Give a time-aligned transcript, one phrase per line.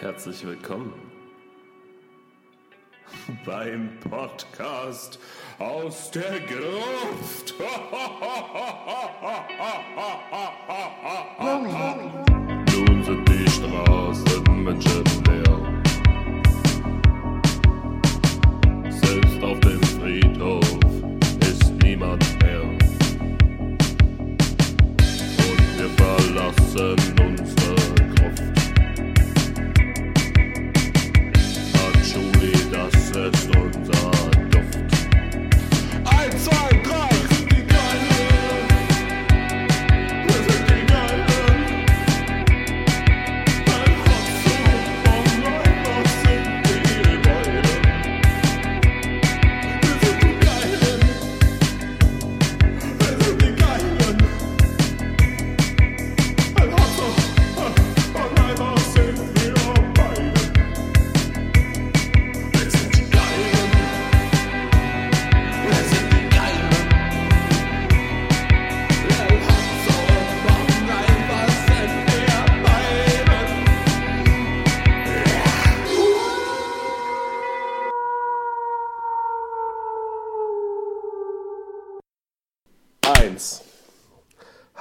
[0.00, 0.92] Herzlich willkommen
[3.46, 5.20] beim Podcast
[5.60, 7.54] aus der Gruft.
[12.72, 15.82] Nun sind die Straßen menschenleer.
[18.90, 20.68] Selbst auf dem Friedhof
[21.40, 22.62] ist niemand mehr.
[22.62, 22.80] Und
[25.78, 27.53] wir verlassen unsere
[33.14, 34.10] ist unser
[34.50, 34.78] Duft.
[36.04, 36.73] Eins, zwei,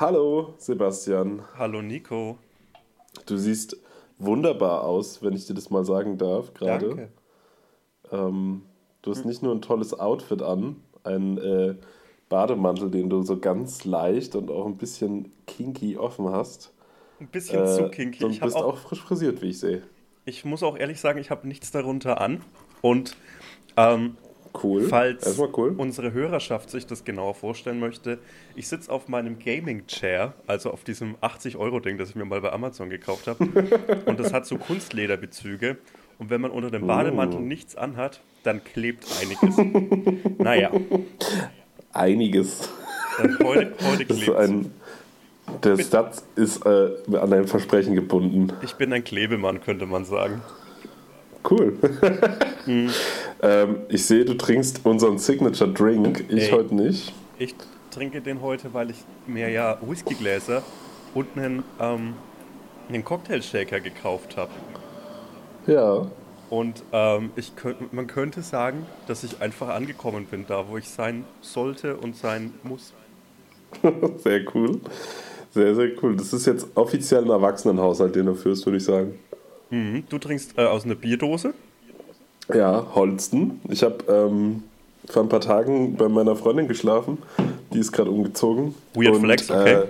[0.04, 1.44] Hallo, Sebastian.
[1.58, 2.38] Hallo Nico.
[3.26, 3.78] Du siehst
[4.18, 6.90] wunderbar aus, wenn ich dir das mal sagen darf, gerade.
[6.90, 7.10] Danke.
[8.12, 8.64] Ähm,
[9.02, 11.76] du hast nicht nur ein tolles Outfit an, ein äh,
[12.28, 16.74] Bademantel, den du so ganz leicht und auch ein bisschen kinky offen hast.
[17.22, 18.20] Ein bisschen Äh, zu kinky.
[18.26, 19.84] Hab bist auch, auch frisch frisiert, wie ich sehe.
[20.26, 22.42] ich muss auch ehrlich sagen, ich habe nichts darunter an.
[22.82, 23.16] Und
[23.78, 24.18] ähm,
[24.62, 24.84] Cool.
[24.84, 25.74] falls cool.
[25.78, 28.20] unsere Hörerschaft sich das genauer vorstellen möchte,
[28.56, 32.90] ich sitze auf meinem Gaming-Chair, also auf diesem 80-Euro-Ding, das ich mir mal bei Amazon
[32.90, 33.44] gekauft habe.
[34.06, 35.78] und das hat so Kunstlederbezüge.
[36.20, 37.44] Und wenn man unter dem Bademantel Oh.
[37.44, 39.58] nichts anhat, dann klebt einiges.
[40.38, 40.70] naja,
[41.92, 42.70] Einiges.
[43.18, 44.72] dann heute, heute Das klebt ein,
[45.64, 48.54] der Satz ist äh, an ein Versprechen gebunden.
[48.64, 50.42] Ich bin ein Klebemann, könnte man sagen.
[51.50, 51.78] Cool.
[52.66, 52.90] Mhm.
[53.44, 56.26] Ähm, ich sehe, du trinkst unseren Signature Drink.
[56.30, 56.52] Ich Ey.
[56.52, 57.14] heute nicht.
[57.38, 57.54] Ich
[57.92, 60.64] trinke den heute, weil ich mir ja Whiskygläser
[61.14, 62.14] und einen, ähm,
[62.90, 64.52] einen Cocktailshaker gekauft habe.
[65.68, 66.08] Ja.
[66.50, 70.90] Und ähm, ich könnt, man könnte sagen, dass ich einfach angekommen bin, da wo ich
[70.90, 72.94] sein sollte und sein muss.
[74.18, 74.80] Sehr cool.
[75.50, 76.16] Sehr, sehr cool.
[76.16, 79.20] Das ist jetzt offiziell ein Erwachsenenhaushalt, den du führst, würde ich sagen.
[79.70, 80.04] Mhm.
[80.10, 81.54] Du trinkst äh, aus einer Bierdose.
[82.54, 83.62] Ja, Holsten.
[83.70, 84.64] Ich habe ähm,
[85.08, 87.18] vor ein paar Tagen bei meiner Freundin geschlafen.
[87.74, 88.76] Die ist gerade umgezogen.
[88.94, 89.84] Weird Flex, okay.
[89.84, 89.86] Äh,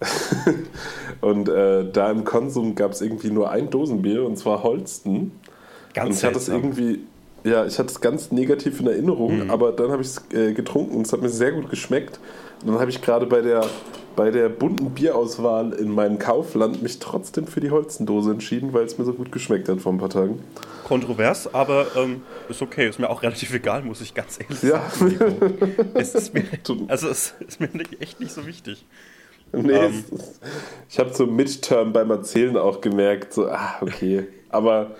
[1.20, 5.16] und äh, da im Konsum gab es irgendwie nur ein Dosenbier und zwar Holsten.
[5.16, 5.32] und
[5.94, 7.00] Ganz ich hatte es irgendwie,
[7.44, 9.50] ja, ich hatte es ganz negativ in Erinnerung, Mhm.
[9.50, 12.18] aber dann habe ich es äh, getrunken und es hat mir sehr gut geschmeckt.
[12.62, 13.64] Und dann habe ich gerade bei der,
[14.16, 18.98] bei der bunten Bierauswahl in meinem Kaufland mich trotzdem für die Holstendose entschieden, weil es
[18.98, 20.42] mir so gut geschmeckt hat vor ein paar Tagen.
[20.84, 22.88] Kontrovers, aber ähm, ist okay.
[22.88, 24.82] Ist mir auch relativ egal, muss ich ganz ehrlich Ja.
[24.90, 25.58] sagen.
[25.94, 26.44] Es ist mir,
[26.88, 27.68] also es ist mir
[28.00, 28.84] echt nicht so wichtig.
[29.52, 30.04] Nee, Ähm.
[30.12, 30.40] ist,
[30.88, 34.26] ich habe so Midterm beim Erzählen auch gemerkt, so, ah, okay.
[34.50, 34.92] Aber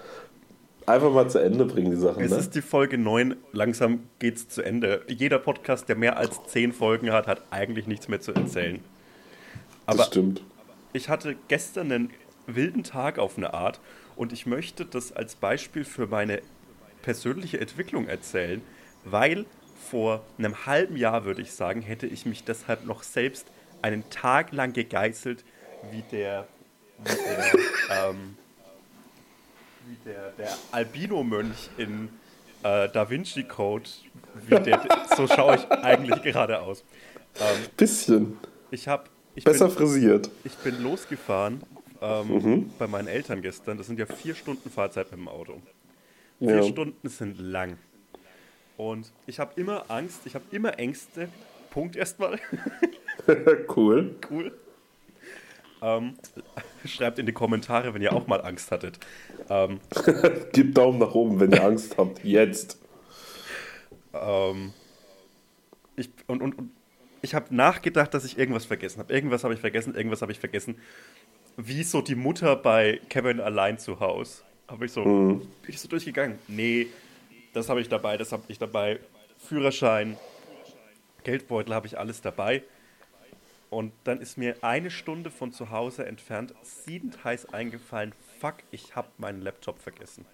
[0.87, 2.23] einfach mal zu Ende bringen, die Sachen.
[2.23, 2.37] Es Ne?
[2.39, 5.03] ist die Folge 9, langsam geht's zu Ende.
[5.09, 8.81] Jeder Podcast, der mehr als 10 Folgen hat, hat eigentlich nichts mehr zu erzählen.
[9.87, 10.43] das Aber stimmt.
[10.93, 12.11] ich hatte gestern einen
[12.47, 13.81] wilden Tag auf eine Art
[14.17, 16.43] und ich möchte das als Beispiel für meine
[17.03, 18.63] persönliche Entwicklung erzählen,
[19.05, 19.47] weil
[19.91, 23.47] vor einem halben Jahr, würde ich sagen, hätte ich mich deshalb noch selbst
[23.83, 25.45] einen Tag lang gegeißelt,
[25.91, 26.47] wie der,
[26.99, 27.11] wie
[27.89, 28.37] der, ähm,
[29.93, 32.09] wie der, der Albino-Mönch in
[32.63, 33.89] äh, Da Vinci Code,
[34.47, 34.81] wie der,
[35.17, 36.85] so schaue ich eigentlich gerade aus.
[37.41, 38.37] Ähm, Bisschen.
[38.71, 39.05] ich habe
[39.35, 40.31] ich Besser bin, frisiert.
[40.45, 41.63] ich bin losgefahren
[42.01, 43.79] ähm, bei meinen Eltern gestern.
[43.79, 45.61] Das sind ja vier Stunden Fahrzeit mit dem Auto.
[46.39, 46.63] Vier Ja.
[46.63, 47.79] Stunden sind lang.
[48.77, 51.29] Und ich habe immer Angst, ich habe immer Ängste.
[51.71, 52.39] Punkt erstmal.
[53.77, 54.17] cool.
[54.31, 54.53] cool.
[55.81, 56.15] Ähm,
[56.87, 58.99] schreibt in die Kommentare, wenn ihr auch mal Angst hattet.
[59.49, 59.81] Ähm,
[60.53, 62.25] Gebt Daumen nach oben, wenn ihr Angst habt.
[62.25, 62.79] Jetzt.
[64.15, 64.73] ähm,
[65.97, 66.71] ich, und, und, und
[67.23, 69.13] ich habe nachgedacht, dass ich irgendwas vergessen habe.
[69.13, 70.77] Irgendwas habe ich vergessen, irgendwas habe ich vergessen.
[71.57, 74.43] Wie so die Mutter bei Kevin allein zu Hause.
[74.69, 76.39] Habe ich so, bin ich so durchgegangen.
[76.49, 76.89] Nee,
[77.53, 78.99] das habe ich dabei, das habe ich dabei.
[79.39, 80.17] Führerschein,
[81.25, 82.63] Geldbeutel habe ich alles dabei.
[83.73, 88.95] Und dann ist mir eine Stunde von zu Hause entfernt siedend heiß eingefallen, fuck, ich
[88.97, 90.27] habe meinen Laptop vergessen.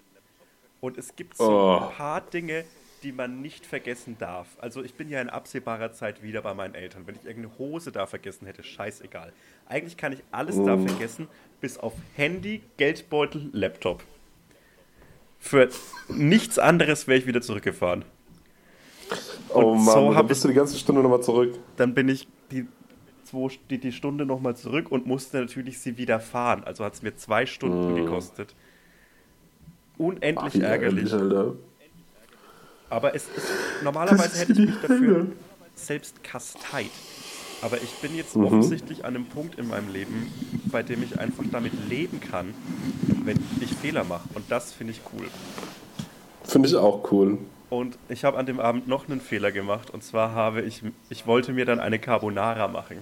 [0.81, 1.77] Und es gibt so Oh.
[1.83, 2.65] ein paar Dinge,
[3.01, 4.57] die man nicht vergessen darf.
[4.59, 7.07] Also ich bin ja in absehbarer Zeit wieder bei meinen Eltern.
[7.07, 9.31] Wenn ich irgendeine Hose da vergessen hätte, scheißegal.
[9.69, 10.85] Eigentlich kann ich alles da Mm.
[10.85, 11.29] vergessen,
[11.61, 14.03] bis auf Handy, Geldbeutel, Laptop.
[15.39, 15.69] Für
[16.09, 18.03] nichts anderes wäre ich wieder zurückgefahren.
[19.53, 21.57] Oh Und Mann, so dann bist du die ganze Stunde nochmal zurück.
[21.77, 22.67] Dann bin ich die,
[23.31, 26.63] zwei, die, die Stunde nochmal zurück und musste natürlich sie wieder fahren.
[26.63, 28.55] Also hat es mir zwei Stunden gekostet.
[29.97, 31.13] Unendlich Wie ärgerlich.
[31.13, 31.53] Alter.
[32.89, 33.47] Aber es ist,
[33.83, 35.27] normalerweise hätte ich mich dafür
[35.75, 36.89] selbst kasteit.
[37.61, 38.45] Aber ich bin jetzt Mhm.
[38.45, 40.31] offensichtlich an einem Punkt in meinem Leben,
[40.71, 42.53] bei dem ich einfach damit leben kann,
[43.25, 44.27] wenn ich Fehler mache.
[44.33, 45.27] Und das finde ich cool.
[46.45, 47.37] Finde ich auch cool.
[47.69, 49.91] Und ich habe an dem Abend noch einen Fehler gemacht.
[49.91, 52.97] Und zwar habe ich, ich wollte mir dann eine Carbonara machen.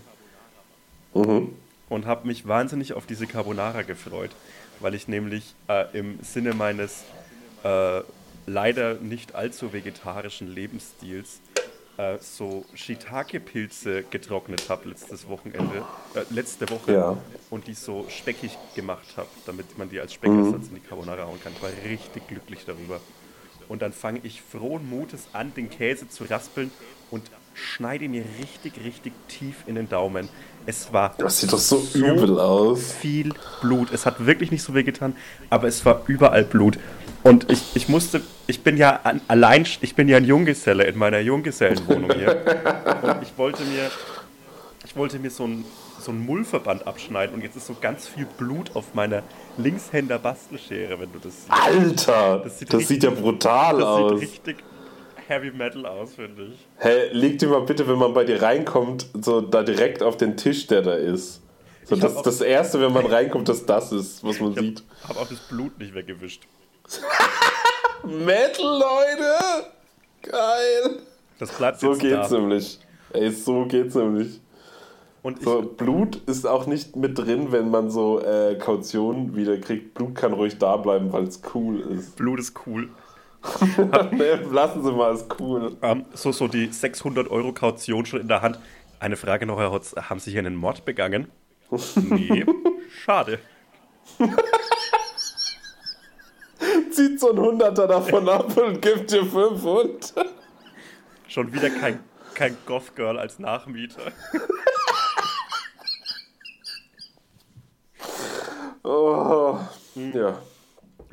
[1.13, 1.54] Mhm.
[1.89, 4.31] Und habe mich wahnsinnig auf diese Carbonara gefreut.
[4.80, 7.04] Weil ich nämlich äh, im Sinne meines
[7.63, 8.01] äh,
[8.45, 11.42] leider nicht allzu vegetarischen Lebensstils
[11.98, 15.83] äh, so Shiitake-Pilze getrocknet habe letztes Wochenende,
[16.13, 17.18] äh, letzte Woche Ja.
[17.50, 21.42] und die so speckig gemacht habe, damit man die als Speckersatz in die Carbonara hauen
[21.44, 21.54] kann.
[21.54, 23.00] Ich war richtig glücklich darüber.
[23.68, 26.71] Und dann fange ich frohen Mutes an, den Käse zu raspeln
[27.12, 30.30] und schneide mir richtig, richtig tief in den Daumen.
[30.69, 32.91] Es war Das sieht doch so übel aus.
[32.91, 33.91] viel Blut.
[33.93, 35.15] Es hat wirklich nicht so weh getan,
[35.49, 36.77] aber es war überall Blut.
[37.23, 40.97] Und ich, ich musste, ich bin ja an, allein, ich bin ja ein Junggeselle in
[40.97, 42.37] meiner Junggesellenwohnung hier.
[43.01, 43.89] Und ich wollte mir,
[44.85, 45.65] ich wollte mir so einen
[45.99, 49.23] so einen Mullverband abschneiden und jetzt ist so ganz viel Blut auf meiner
[49.57, 51.49] Linkshänder Bastelschere, wenn du das siehst.
[51.51, 54.19] Alter, Das das sieht sieht, ja richtig- brutal Das aus.
[54.19, 54.57] sieht richtig
[55.27, 56.59] Heavy Metal aus, finde ich.
[56.77, 60.38] Hey, leg dir mal bitte, wenn man bei dir reinkommt, so da direkt auf den
[60.38, 61.41] Tisch, der da ist.
[61.83, 64.53] So, Ich das hab auch- das Erste, wenn man reinkommt, dass das ist, was man
[64.56, 64.83] sieht.
[65.03, 66.44] Ich habe auch das Blut nicht weggewischt.
[68.03, 69.68] Metal, Leute!
[70.24, 71.00] Geil!
[71.39, 72.38] Das bleibt So geht's da.
[72.39, 72.80] nämlich.
[73.13, 74.39] Ey, so geht's nämlich.
[75.23, 79.57] Und ich, So, Blut ist auch nicht mit drin, wenn man so äh, Kaution wieder
[79.57, 79.94] kriegt.
[79.94, 82.15] Blut kann ruhig da bleiben, weil es cool ist.
[82.15, 82.89] Blut ist cool.
[84.51, 85.77] lassen Sie mal, ist cool.
[85.81, 88.59] Ähm, so, so die 600 Euro Kaution schon in der Hand.
[88.99, 89.95] Eine Frage noch, Herr Hotz.
[89.95, 91.27] Haben Sie hier einen Mord begangen?
[91.95, 92.45] Nee.
[93.03, 93.39] Schade.
[96.91, 100.13] Zieht so ein Hunderter davon ab und gibt dir 500.
[101.27, 101.99] Schon wieder kein,
[102.33, 104.13] kein Goth-Girl als Nachmieter.
[108.83, 109.59] Oh,
[109.95, 110.41] ja.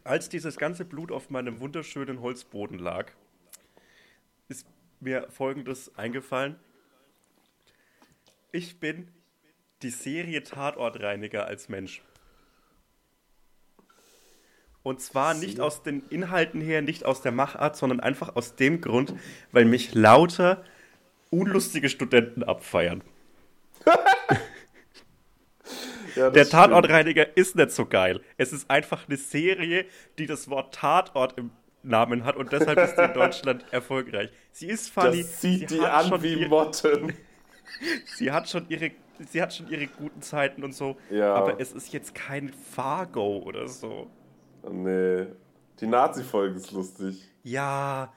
[0.04, 3.10] Als dieses ganze Blut auf meinem wunderschönen Holzboden lag,
[4.48, 4.66] ist
[5.00, 6.56] mir Folgendes eingefallen.
[8.52, 9.08] Ich bin
[9.80, 12.02] die Serie Tatortreiniger als Mensch.
[14.82, 18.82] Und zwar nicht aus den Inhalten her, nicht aus der Machart, sondern einfach aus dem
[18.82, 19.14] Grund,
[19.52, 20.62] weil mich lauter
[21.30, 23.02] unlustige Studenten abfeiern.
[26.16, 26.52] ja Der stimmt.
[26.62, 28.20] Tatortreiniger ist nicht so geil.
[28.36, 29.84] Es ist einfach eine Serie,
[30.18, 31.50] die das Wort Tatort im
[31.82, 34.30] Namen hat und deshalb ist sie in Deutschland erfolgreich.
[34.52, 35.22] Sie ist funny.
[35.22, 37.12] Das sieht sie die hat an schon wie ihr- Motten.
[38.16, 38.92] Sie hat schon ihre,
[39.30, 40.96] sie hat schon ihre guten Zeiten und so.
[41.10, 41.34] Ja.
[41.34, 44.08] Aber es ist jetzt kein Fargo oder so.
[44.70, 45.26] Nee.
[45.80, 47.28] Die Nazi-Folge ist lustig.
[47.42, 48.12] Ja,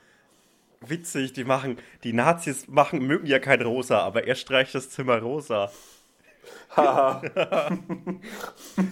[0.81, 1.33] witzig.
[1.33, 5.71] Die machen, die Nazis machen, mögen ja kein Rosa, aber er streicht das Zimmer rosa.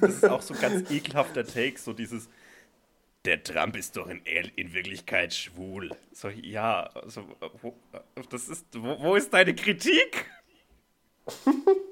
[0.01, 2.29] Das ist auch so ein ganz ekelhafter Take, so dieses.
[3.25, 4.21] Der Trump ist doch in,
[4.55, 5.91] in Wirklichkeit schwul.
[6.12, 7.24] So, ja, also,
[7.62, 7.74] wo,
[8.29, 10.25] das ist, wo, wo ist deine Kritik?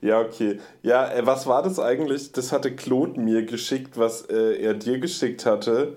[0.00, 0.60] Ja, okay.
[0.82, 2.32] Ja, äh, was war das eigentlich?
[2.32, 5.96] Das hatte Claude mir geschickt, was äh, er dir geschickt hatte.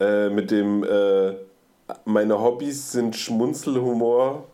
[0.00, 1.36] Äh, mit dem, äh,
[2.04, 4.48] meine Hobbys sind Schmunzelhumor.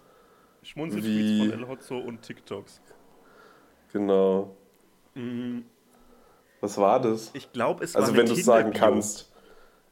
[0.62, 2.80] Schmunzeltweets von El Hotzo und TikToks.
[3.92, 4.54] Genau.
[6.61, 7.30] Was war das?
[7.32, 9.30] Ich glaube, es war Also, wenn du es sagen kannst.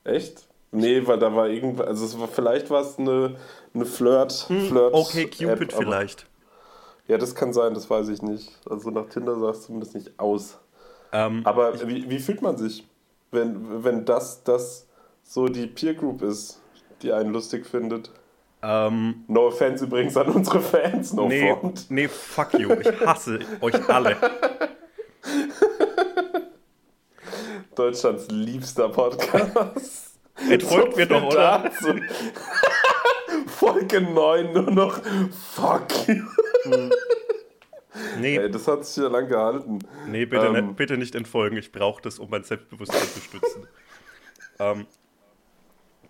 [0.04, 0.46] Echt?
[0.70, 3.36] Nee, weil da war irgendwas, also es war, vielleicht war es eine,
[3.72, 4.92] eine Flirt, Flirt.
[4.92, 6.26] Okay, Cupid App, vielleicht.
[7.06, 8.52] Ja, das kann sein, das weiß ich nicht.
[8.68, 10.58] Also nach Tinder sah es zumindest nicht aus.
[11.10, 12.86] Ähm, Aber wie, wie fühlt man sich,
[13.30, 14.86] wenn, wenn das, das
[15.22, 16.60] so die Peer Group ist,
[17.00, 18.10] die einen lustig findet?
[18.62, 21.90] Ähm, No offense übrigens an unsere Fans, no nee, front.
[21.90, 22.72] nee, fuck you.
[22.72, 24.16] Ich hasse euch alle.
[27.74, 30.18] Deutschlands liebster Podcast.
[30.50, 31.64] Entfolgt mir doch, oder?
[31.64, 31.94] Dazu.
[33.46, 35.00] Folge 9 nur noch
[35.54, 36.24] Fuck you.
[38.20, 39.80] Nee, Ey, das hat sich ja lang gehalten.
[40.06, 41.56] nee bitte, Ähm, nicht, bitte nicht entfolgen.
[41.56, 43.66] Ich brauche das, um mein Selbstbewusstsein zu stützen.
[44.60, 44.86] ähm,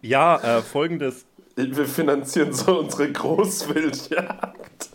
[0.02, 1.26] ja, äh, folgendes.
[1.59, 4.91] Wir finanzieren so unsere Großwildjagd.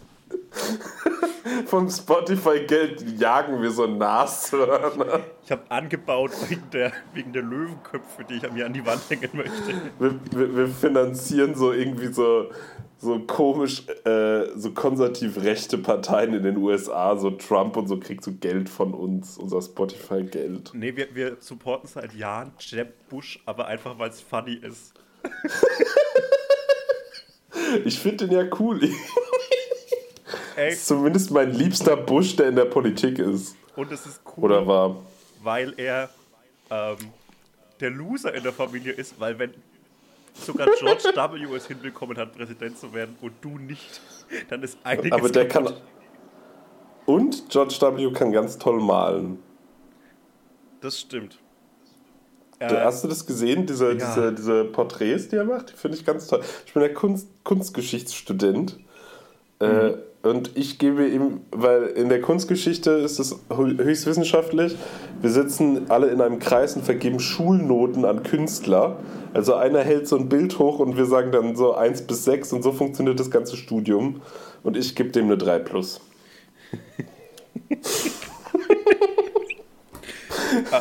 [1.66, 5.20] Vom Spotify-Geld jagen wir so Nashörner.
[5.44, 9.30] Ich habe angebaut wegen der, wegen der Löwenköpfe, die ich mir an die Wand hängen
[9.34, 9.74] möchte.
[10.00, 12.50] Wir, wir, wir finanzieren so irgendwie so,
[12.98, 18.24] so komisch, äh, so konservativ rechte Parteien in den USA, so Trump und so kriegt
[18.24, 20.72] so Geld von uns, unser Spotify-Geld.
[20.74, 24.94] Nee, wir, wir supporten seit Jahren Jeb Bush, aber einfach weil es funny ist.
[27.86, 28.80] Ich finde den ja cool.
[30.56, 33.56] Ey, Zumindest mein liebster Bush, der in der Politik ist.
[33.76, 34.96] und es ist cool, Oder war.
[35.42, 36.10] weil er
[36.70, 36.98] ähm,
[37.80, 39.54] der Loser in der Familie ist, weil wenn
[40.34, 41.56] sogar George W.
[41.56, 44.00] es hinbekommen hat, Präsident zu werden und du nicht,
[44.50, 45.66] dann ist einiges Aber der kann.
[45.66, 45.82] kaputt.
[47.06, 48.12] Und George W.
[48.14, 49.40] kann ganz toll malen.
[50.82, 51.40] Das stimmt.
[52.72, 53.94] Äh, hast du das gesehen, diese, ja.
[53.96, 55.72] diese, diese Porträts, die er macht?
[55.72, 56.42] Die finde ich ganz toll.
[56.66, 58.78] Ich bin ja Kunst, Kunstgeschichtsstudent.
[59.60, 59.94] Äh, Mhm.
[60.24, 64.76] und ich gebe ihm, weil in der Kunstgeschichte ist es hö- höchst wissenschaftlich.
[65.22, 68.98] Wir sitzen alle in einem Kreis und vergeben Schulnoten an Künstler.
[69.34, 72.52] Also einer hält so ein Bild hoch und wir sagen dann so 1 bis 6
[72.54, 74.22] und so funktioniert das ganze Studium.
[74.64, 76.02] Und ich gebe dem eine 3 plus.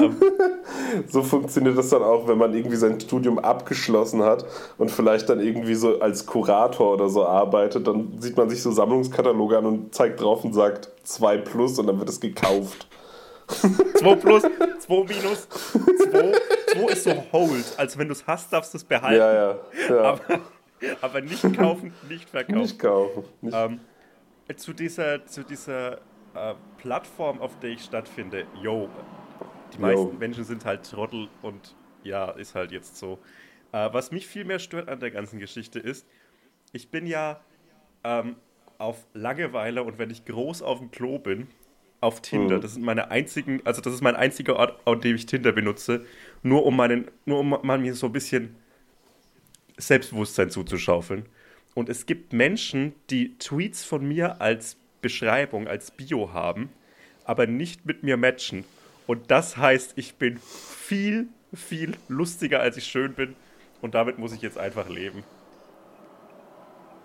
[0.00, 0.17] ähm,
[1.09, 4.45] So funktioniert das dann auch, wenn man irgendwie sein Studium abgeschlossen hat
[4.79, 8.71] und vielleicht dann irgendwie so als Kurator oder so arbeitet, dann sieht man sich so
[8.71, 12.87] Sammlungskataloge an und zeigt drauf und sagt 2 plus und dann wird es gekauft.
[13.47, 14.43] 2 plus,
[14.79, 16.33] 2 minus, 2.
[16.73, 17.64] 2 ist so hold.
[17.76, 19.19] Also wenn du es hast, darfst du es behalten.
[19.19, 19.59] Ja, ja.
[19.88, 20.02] ja.
[20.02, 20.41] Aber,
[21.00, 22.61] aber nicht kaufen, nicht verkaufen.
[22.61, 23.25] Nicht kaufen.
[23.41, 23.57] Nicht.
[23.57, 23.81] Ähm,
[24.57, 25.95] zu dieser, zu dieser
[26.35, 28.88] äh, Plattform, auf der ich stattfinde, yo,
[29.73, 29.83] die Yo.
[29.83, 33.19] meisten Menschen sind halt Trottel und ja, ist halt jetzt so.
[33.73, 36.07] Äh, was mich viel mehr stört an der ganzen Geschichte ist,
[36.73, 37.41] ich bin ja
[38.05, 38.37] ähm,
[38.79, 41.49] auf Langeweile und wenn ich groß auf dem Klo bin,
[42.00, 42.57] auf Tinder.
[42.57, 42.61] Mhm.
[42.61, 46.05] Das sind meine einzigen, also das ist mein einziger Ort, an dem ich Tinder benutze,
[46.43, 48.57] nur um meinen, nur um mal mir so ein bisschen
[49.79, 51.26] Selbstbewusstsein zuzuschaufeln.
[51.75, 56.71] Und es gibt Menschen, die Tweets von mir als Beschreibung, als Bio haben,
[57.25, 58.64] aber nicht mit mir matchen.
[59.06, 63.37] Und das heißt, ich bin viel, viel lustiger, als ich schön bin.
[63.80, 65.26] Und damit muss ich jetzt einfach leben.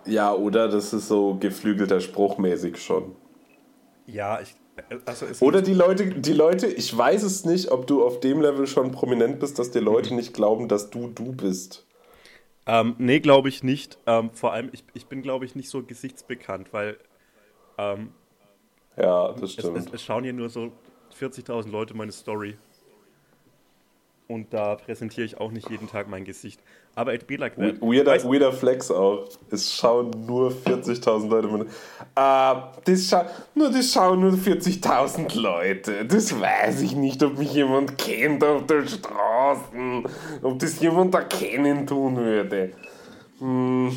[0.06, 3.14] Ja, oder das ist so geflügelter Spruch mäßig schon.
[4.06, 4.56] Ja, ich.
[5.04, 8.40] Also es Oder die Leute, die Leute, ich weiß es nicht, ob du auf dem
[8.40, 11.86] Level schon prominent bist, dass die Leute nicht glauben, dass du du bist.
[12.66, 13.98] Ähm, nee, glaube ich nicht.
[14.06, 16.98] Ähm, vor allem, ich, ich bin, glaube ich, nicht so gesichtsbekannt, weil
[17.78, 18.14] ähm,
[18.96, 19.74] Ja, das es, stimmt.
[19.74, 20.72] es, es schauen hier nur so
[21.20, 22.56] 40.000 Leute meine Story.
[24.26, 26.60] Und da präsentiere ich auch nicht jeden Tag mein Gesicht.
[26.94, 27.80] Aber it be like that.
[27.80, 29.26] Weirder, Weißt- weirder Flex auch.
[29.50, 31.48] Es schauen nur 40.000 Leute.
[31.48, 31.66] meine-
[32.14, 36.04] Ah, das scha nur, das schauen nur 40.000 Leute.
[36.04, 39.62] Das weiß ich nicht, ob mich jemand kennt auf der Straße.
[40.42, 42.72] Ob das jemand erkennen tun würde.
[43.38, 43.96] Hm.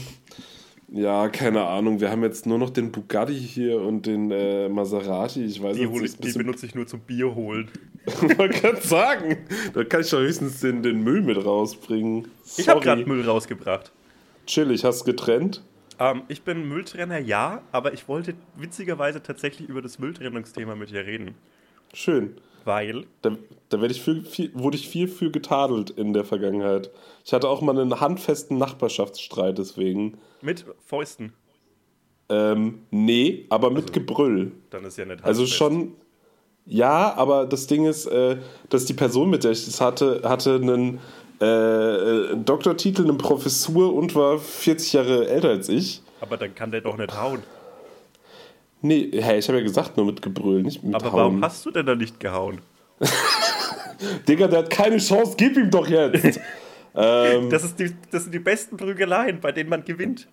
[0.93, 2.01] Ja, keine Ahnung.
[2.01, 5.45] Wir haben jetzt nur noch den Bugatti hier und den äh, Maserati.
[5.45, 7.69] Ich weiß die, jetzt ich, die benutze ich nur zum Bier holen.
[8.37, 9.37] Man kann sagen.
[9.73, 12.27] Da kann ich doch höchstens den, den Müll mit rausbringen.
[12.57, 12.97] Ich habe Sorry.
[12.97, 13.93] gerade Müll rausgebracht.
[14.45, 15.63] Chillig, hast getrennt?
[15.97, 21.05] Ähm, ich bin Mülltrenner, ja, aber ich wollte witzigerweise tatsächlich über das Mülltrennungsthema mit dir
[21.05, 21.35] reden.
[21.93, 22.35] Schön.
[22.63, 23.31] Weil, Da,
[23.69, 26.91] da ich viel, viel, wurde ich viel für getadelt in der Vergangenheit.
[27.25, 30.17] Ich hatte auch mal einen handfesten Nachbarschaftsstreit deswegen.
[30.41, 31.33] mit Fäusten,
[32.29, 34.51] Ähm, nee, aber mit Gebrüll.
[34.69, 35.57] dann ist ja nicht Also handfest.
[35.57, 35.93] schon,
[36.65, 38.37] ja, aber das Ding ist, äh,
[38.69, 40.99] dass die Person, mit der ich das hatte, hatte einen
[41.39, 46.01] äh, Doktortitel, eine Professur und war 40 Jahre älter als ich.
[46.21, 47.41] Aber dann kann der doch nicht hauen.
[48.81, 51.19] Nee, hey, ich habe ja gesagt, nur mit Gebrüll, nicht mit Aber Hauen.
[51.19, 52.59] warum hast du denn da nicht gehauen?
[54.27, 56.39] Digga, der hat keine Chance, gib ihm doch jetzt!
[56.95, 60.27] ähm, Das, ist die, das sind die besten Prügeleien, bei denen man gewinnt.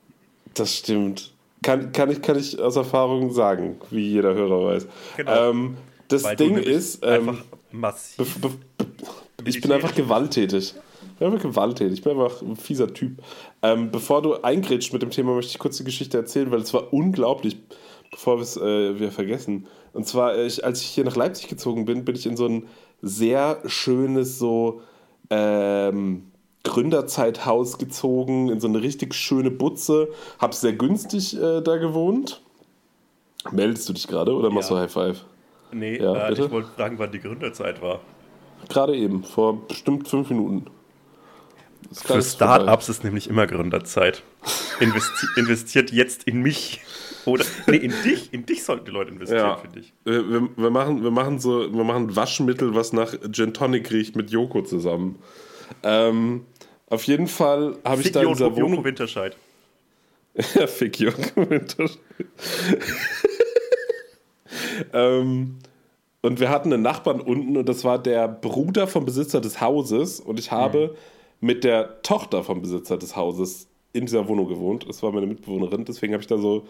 [0.55, 1.33] Das stimmt.
[1.63, 4.87] Kann, kann, ich, kann ich aus Erfahrung sagen, wie jeder Hörer weiß.
[5.17, 5.51] Genau.
[5.51, 5.77] Ähm,
[6.09, 8.39] das Weil Ding ist, ähm, einfach massiv.
[9.45, 10.75] ich bin einfach gewalttätig.
[11.13, 11.95] Ich bin einfach gewalttätig.
[11.99, 13.19] Ich bin einfach ein fieser Typ.
[13.63, 16.73] Ähm, bevor du eingrätscht mit dem Thema, möchte ich kurz die Geschichte erzählen, weil es
[16.73, 17.59] war unglaublich,
[18.11, 19.67] bevor wir es äh, wieder vergessen.
[19.93, 22.47] Und zwar, äh, ich, als ich hier nach Leipzig gezogen bin, bin ich in so
[22.47, 22.67] ein
[23.03, 24.83] sehr schönes, so
[25.31, 26.25] ähm,
[26.65, 30.09] Gründerzeithaus gezogen, in so eine richtig schöne Butze.
[30.39, 32.43] Hab sehr günstig äh, da gewohnt.
[33.53, 34.77] Meldest du dich gerade oder machst Ja.
[34.77, 35.25] du High Five?
[35.73, 38.01] Nee, Ja, äh, ich wollte fragen, wann die Gründerzeit war.
[38.69, 40.67] Gerade eben, vor bestimmt fünf Minuten.
[41.91, 42.23] Ist Für.
[42.23, 44.23] Startups ist nämlich immer Gründerzeit.
[44.81, 46.81] Investi investiert jetzt in mich.
[47.25, 48.33] Oder, nee, in dich.
[48.33, 49.57] In dich sollten die Leute investieren, Ja.
[49.57, 49.93] finde ich.
[50.05, 54.31] Wir, wir, machen, wir machen so, wir machen Waschmittel, was nach Gin Tonic riecht, mit
[54.31, 55.19] Joko zusammen.
[55.83, 56.45] Ähm,
[56.89, 58.85] auf jeden Fall habe ich da in Joko, dieser Joko Wohnung.
[58.85, 59.37] Winterscheid.
[60.55, 61.99] Ja, fick Joko Winterscheid.
[64.93, 65.59] ähm,
[66.21, 70.21] und wir hatten einen Nachbarn unten und das war der Bruder vom Besitzer des Hauses
[70.21, 70.97] und ich habe
[71.41, 74.89] mit der Tochter vom Besitzer des Hauses in dieser Wohnung gewohnt.
[74.89, 76.67] Das war meine Mitbewohnerin, deswegen habe ich da so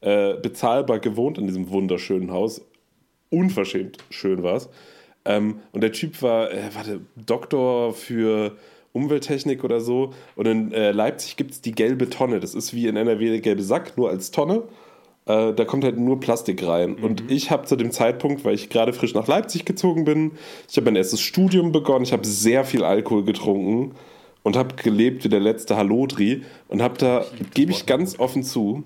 [0.00, 2.62] äh, bezahlbar gewohnt in diesem wunderschönen Haus.
[3.30, 4.68] Unverschämt schön war es.
[5.24, 8.56] Ähm, und der Typ war, äh, warte, Doktor für
[8.92, 10.12] Umwelttechnik oder so.
[10.36, 12.40] Und in äh, Leipzig gibt es die gelbe Tonne.
[12.40, 14.64] Das ist wie in NRW der gelbe Sack, nur als Tonne.
[15.26, 16.94] Äh, da kommt halt nur Plastik rein.
[16.94, 20.32] Und ich habe zu dem Zeitpunkt, weil ich gerade frisch nach Leipzig gezogen bin,
[20.68, 23.94] ich habe mein erstes Studium begonnen, ich habe sehr viel Alkohol getrunken
[24.42, 27.24] und habe gelebt wie der letzte Hallodri und habe da,
[27.54, 28.82] gebe ich ganz offen zu,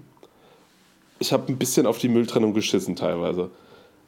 [1.19, 3.51] ich habe ein bisschen auf die Mülltrennung geschissen teilweise.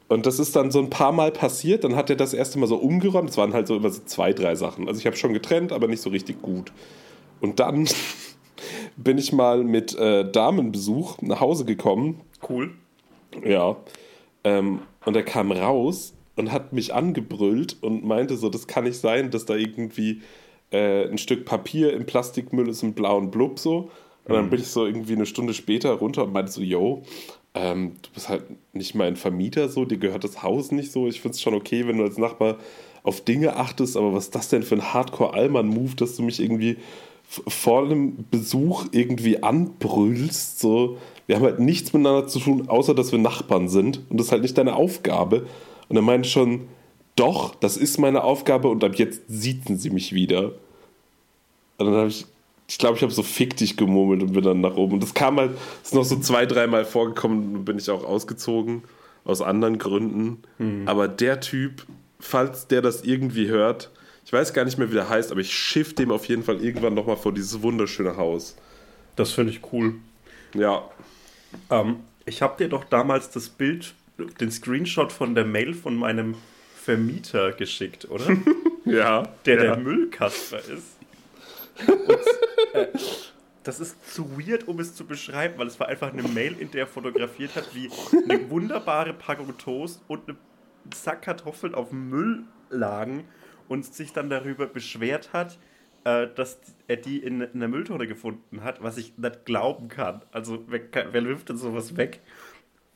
[0.09, 1.85] Und das ist dann so ein paar Mal passiert.
[1.85, 3.31] Dann hat er das erste Mal so umgeräumt.
[3.31, 4.89] Es waren halt so immer so zwei, drei Sachen.
[4.89, 6.73] Also ich habe schon getrennt, aber nicht so richtig gut.
[7.41, 7.87] Und dann
[8.99, 12.21] bin ich mal mit äh, Damenbesuch nach Hause gekommen.
[12.49, 12.73] Cool.
[13.45, 13.77] Ja.
[14.45, 18.99] Ähm, und er kam raus und hat mich angebrüllt und meinte so, das kann nicht
[18.99, 20.23] sein, dass da irgendwie
[20.71, 23.91] äh, ein Stück Papier im Plastikmüll ist, im blauen Blub so.
[24.25, 27.03] Und dann bin ich so irgendwie eine Stunde später runter und meinte so, yo,
[27.55, 31.07] ähm, du bist halt nicht mein Vermieter so, dir gehört das Haus nicht so.
[31.07, 32.59] Ich finde es schon okay, wenn du als Nachbar
[33.05, 36.77] auf Dinge achtest, aber was ist das denn für ein Hardcore-Allmann-Move, dass du mich irgendwie
[37.29, 40.99] vor einem Besuch irgendwie anbrüllst, so.
[41.27, 44.33] Wir haben halt nichts miteinander zu tun, außer dass wir Nachbarn sind und das ist
[44.33, 45.47] halt nicht deine Aufgabe.
[45.89, 46.69] Und er meinte schon,
[47.17, 50.53] doch, das ist meine Aufgabe und ab jetzt siezen sie mich wieder.
[51.77, 52.25] Und dann habe ich,
[52.67, 54.95] ich glaube, ich habe so fick dich gemurmelt und bin dann nach oben.
[54.95, 55.53] Und das kam halt,
[55.83, 58.83] ist noch so zwei, dreimal vorgekommen und bin ich auch ausgezogen.
[59.25, 60.39] Aus anderen Gründen.
[60.87, 61.85] Aber der Typ,
[62.19, 63.91] falls der das irgendwie hört,
[64.29, 66.63] ich weiß gar nicht mehr, wie der heißt, aber ich schiff dem auf jeden Fall
[66.63, 68.57] irgendwann nochmal vor dieses wunderschöne Haus.
[69.17, 69.95] Das finde ich cool.
[70.53, 70.87] Ja.
[71.71, 73.95] Ähm, ich habe dir doch damals das Bild,
[74.39, 76.35] den Screenshot von der Mail von meinem
[76.77, 78.27] Vermieter geschickt, oder?
[78.85, 79.23] Ja.
[79.47, 79.63] Der ja.
[79.63, 80.99] der Müllkasper ist.
[81.87, 82.87] Und, äh,
[83.65, 86.71] das ist zu weird, um es zu beschreiben, weil es war einfach eine Mail, in
[86.71, 87.91] der er fotografiert hat, wie
[88.29, 90.39] eine wunderbare Packung Toast und eine
[90.95, 93.25] Sack Kartoffeln auf Müll lagen
[93.69, 95.59] und sich dann darüber beschwert hat,
[96.05, 100.23] äh, dass er die in einer Mülltonne gefunden hat, was ich nicht glauben kann.
[100.33, 100.81] Also, wer,
[101.13, 102.21] wer wirft denn sowas weg?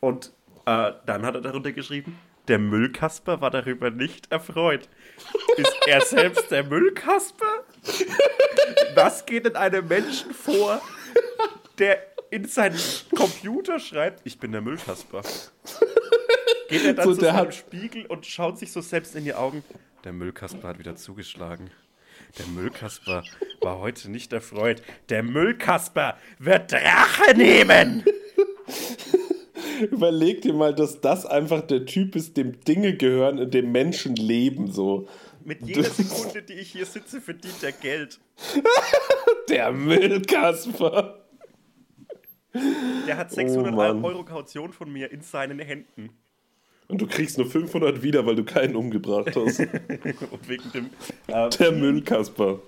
[0.00, 0.32] Und
[0.66, 4.88] äh, dann hat er darunter geschrieben, der Müllkasper war darüber nicht erfreut.
[5.56, 7.64] Ist er selbst der Müllkasper?
[8.94, 10.80] Was geht in einem Menschen vor,
[11.78, 11.98] der
[12.30, 12.80] in seinen
[13.14, 15.22] Computer schreibt, ich bin der Müllkasper?
[16.72, 19.24] Geht er dann So, zu der seinem hat- Spiegel und schaut sich so selbst in
[19.24, 19.62] die Augen?
[20.04, 21.70] Der Müllkasper hat wieder zugeschlagen.
[22.38, 23.22] Der Müllkasper
[23.60, 24.82] war heute nicht erfreut.
[25.08, 28.04] Der Müllkasper wird Drache nehmen!
[29.90, 34.14] Überleg dir mal, dass das einfach der Typ ist, dem Dinge gehören, in dem Menschen
[34.16, 35.08] leben, so.
[35.44, 38.20] Mit jeder Sekunde, die ich hier sitze, verdient er Geld.
[39.48, 41.24] Der Müllkasper.
[43.08, 44.04] Der hat Oh 600 Mann.
[44.04, 46.10] Euro Kaution von mir in seinen Händen.
[46.92, 49.60] Und du kriegst nur 500 wieder, weil du keinen umgebracht hast.
[50.30, 50.90] Und wegen dem.
[51.26, 52.58] Äh, Der Müllkasper.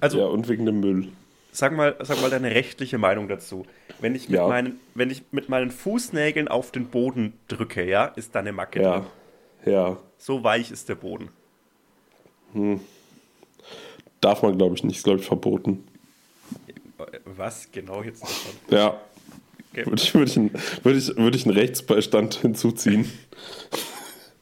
[0.00, 1.08] also, Ja, und wegen dem Müll.
[1.52, 3.66] sag, mal, sag mal deine rechtliche Meinung dazu.
[4.00, 4.48] Wenn ich, mit Ja.
[4.48, 8.80] meinen, wenn ich mit meinen Fußnägeln auf den Boden drücke, ja, ist da eine Macke
[8.80, 9.00] Ja.
[9.64, 9.72] drin.
[9.74, 9.96] Ja.
[10.16, 11.28] So weich ist der Boden.
[14.22, 14.96] Darf man, glaube ich, nicht.
[14.96, 15.84] Ist, glaube ich, verboten.
[16.98, 18.52] Äh, Was genau jetzt davon?
[18.70, 18.98] Ja.
[19.72, 19.86] Okay.
[19.86, 20.50] Würde ich, würde ich, einen,
[20.82, 23.10] würde ich, würde ich einen Rechtsbeistand hinzuziehen.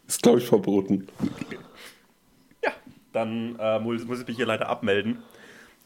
[0.08, 1.06] Ist, glaube ich, verboten.
[2.64, 2.72] Ja,
[3.12, 5.18] dann äh, muss, muss ich mich hier leider abmelden.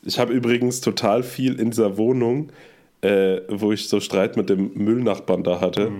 [0.03, 2.53] Ich habe übrigens total viel in dieser Wohnung,
[3.03, 5.93] äh, wo ich so Streit mit dem Müllnachbarn da hatte,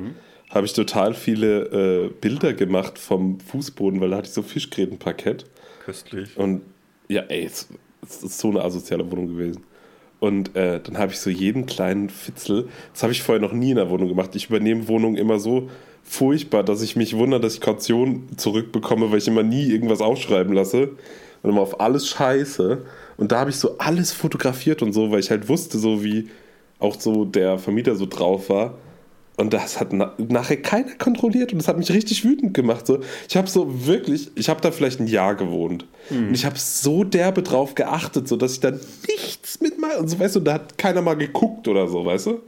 [0.51, 5.45] habe ich total viele äh, Bilder gemacht vom Fußboden, weil da hatte ich so Fischgrätenparkett.
[5.85, 6.37] Köstlich.
[6.37, 6.63] Und
[7.09, 7.69] ja, ey, es,
[8.03, 9.65] es ist so eine asoziale Wohnung gewesen.
[10.25, 13.73] Und äh, dann habe ich so jeden kleinen Fitzel, das habe ich vorher noch nie
[13.73, 14.35] in der Wohnung gemacht.
[14.35, 15.69] Ich übernehme Wohnungen immer so
[16.03, 20.55] furchtbar, dass ich mich wundere, dass ich Kaution zurückbekomme, weil ich immer nie irgendwas aufschreiben
[20.55, 20.93] lasse.
[21.43, 22.87] Und immer auf alles scheiße.
[23.19, 26.31] Und da habe ich so alles fotografiert und so, weil ich halt wusste, so wie
[26.79, 28.79] auch so der Vermieter so drauf war.
[29.37, 32.87] Und das hat na nachher keiner kontrolliert und das hat mich richtig wütend gemacht.
[32.87, 36.29] So, ich habe so wirklich, ich habe da vielleicht ein Jahr gewohnt Mhm.
[36.29, 40.07] und ich habe so derbe drauf geachtet, so dass ich dann nichts mit mal und
[40.09, 42.43] so, weißt du, da hat keiner mal geguckt oder so, weißt du?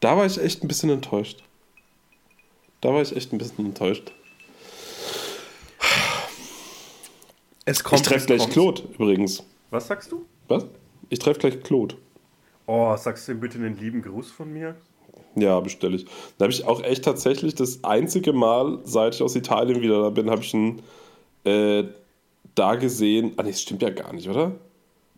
[0.00, 1.42] Da war ich echt ein bisschen enttäuscht.
[2.80, 4.12] Da war ich echt ein bisschen enttäuscht.
[7.64, 8.00] Es kommt.
[8.02, 8.52] ich treffe gleich kommt.
[8.52, 9.42] Claude übrigens.
[9.70, 10.24] Was sagst du?
[10.48, 10.66] Was?
[11.08, 11.96] Ich treffe gleich Claude.
[12.66, 14.74] Oh, sagst du ihm bitte einen lieben Gruß von mir?
[15.34, 16.04] Ja, bestelle ich.
[16.38, 20.10] Da habe ich auch echt tatsächlich das einzige Mal, seit ich aus Italien wieder da
[20.10, 20.82] bin, habe ich ihn
[21.44, 21.84] äh,
[22.54, 23.32] da gesehen.
[23.36, 24.52] Ah, nee, das stimmt ja gar nicht, oder?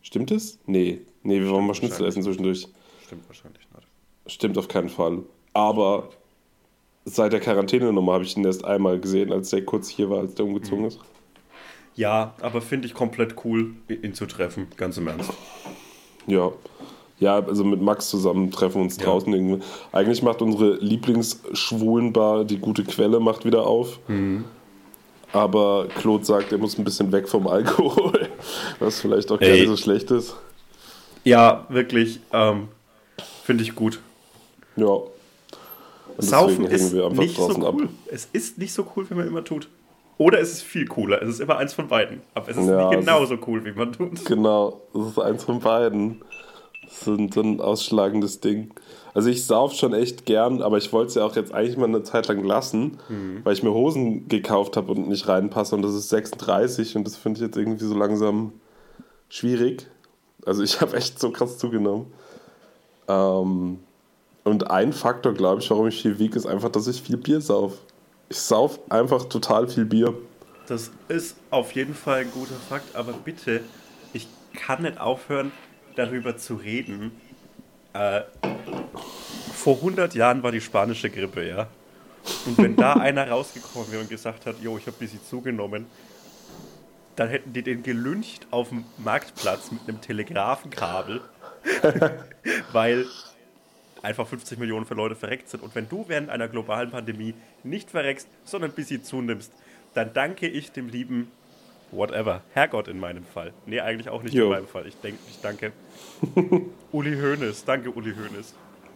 [0.03, 0.59] Stimmt es?
[0.67, 1.01] Nee.
[1.23, 2.69] Nee, wir wollen mal Schnitzel essen zwischendurch.
[3.07, 3.89] Stimmt wahrscheinlich nicht.
[4.27, 5.23] Stimmt auf keinen Fall.
[5.53, 6.11] Aber
[7.05, 10.35] seit der Quarantänenummer habe ich ihn erst einmal gesehen, als der kurz hier war, als
[10.35, 11.01] der umgezogen ist.
[11.97, 15.33] Ja, aber finde ich komplett cool, ihn zu treffen, ganz im Ernst.
[16.27, 16.53] Ja.
[17.25, 19.05] Ja, also mit Max zusammen treffen wir uns Ja.
[19.07, 19.63] draußen irgendwie.
[19.93, 23.99] Eigentlich macht unsere Lieblingsschwulenbar die gute Quelle macht wieder auf.
[24.09, 24.45] Mhm.
[25.33, 28.29] Aber Claude sagt, er muss ein bisschen weg vom Alkohol.
[28.79, 30.37] Was vielleicht auch gar nicht so schlecht ist.
[31.25, 32.69] Ja, wirklich, ähm,
[33.43, 33.99] finde ich gut.
[34.77, 34.87] Ja.
[34.87, 35.09] Und
[36.19, 37.67] Saufen ist hängen wir einfach nicht so cool.
[37.67, 37.75] ab.
[38.07, 39.69] Es ist nicht so cool, wie man immer tut.
[40.19, 41.21] Oder es ist viel cooler.
[41.23, 42.21] Es ist immer eins von beiden.
[42.35, 44.25] Aber es ist Ja, nicht es genauso cool, wie man tut.
[44.25, 46.23] Genau, das ist eins von beiden.
[46.87, 48.71] Ist ein, so ein ausschlagendes Ding.
[49.15, 51.87] Also ich sauf schon echt gern, aber ich wollte es ja auch jetzt eigentlich mal
[51.87, 53.41] eine Zeit lang lassen, Mhm.
[53.45, 57.17] weil ich mir Hosen gekauft habe und nicht reinpasse und das ist 36 und das
[57.17, 58.53] finde ich jetzt irgendwie so langsam
[59.29, 59.87] schwierig.
[60.45, 62.07] Also ich habe echt so krass zugenommen.
[63.09, 63.79] Ähm,
[64.45, 67.41] und ein Faktor, glaube ich, warum ich viel wiege, ist einfach, dass ich viel Bier
[67.41, 67.75] sauf.
[68.29, 70.15] Ich sauf einfach total viel Bier.
[70.67, 73.61] Das ist auf jeden Fall ein guter Fakt, aber bitte,
[74.13, 75.53] ich kann nicht aufhören,
[75.97, 77.13] darüber zu reden.
[77.93, 78.23] Äh,
[79.55, 81.69] vor 100 Jahren war die spanische Grippe, ja.
[82.47, 85.87] Und wenn da einer rausgekommen wäre und gesagt hat, jo, ich habe ein bisschen zugenommen,
[87.17, 91.21] dann hätten die den gelüncht auf dem Marktplatz mit einem Telegrafenkabel,
[92.73, 93.07] weil
[94.03, 95.63] einfach 50 Millionen für Leute verreckt sind.
[95.63, 99.53] Und wenn du während einer globalen Pandemie nicht verreckst, sondern ein bisschen zunimmst,
[99.95, 101.31] dann danke ich dem lieben
[101.95, 103.53] whatever, Herrgott in meinem Fall.
[103.67, 104.45] Nee, eigentlich auch nicht Jo.
[104.47, 104.87] in meinem Fall.
[104.87, 105.73] Ich, denk, ich danke
[106.93, 107.65] Uli Hoeneß.
[107.65, 108.55] Danke, Uli Hoeneß.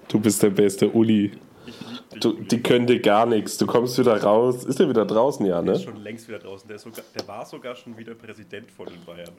[0.09, 1.33] Du bist der beste Uli.
[1.67, 3.59] Dich, Du, die können dir gar nichts.
[3.59, 4.65] Du kommst wieder raus.
[4.65, 5.93] Ist der wieder draußen, ja, Der ist ne?
[5.93, 6.67] schon längst wieder draußen.
[6.69, 9.33] Der, sogar, der war sogar schon wieder Präsident von den Bayern.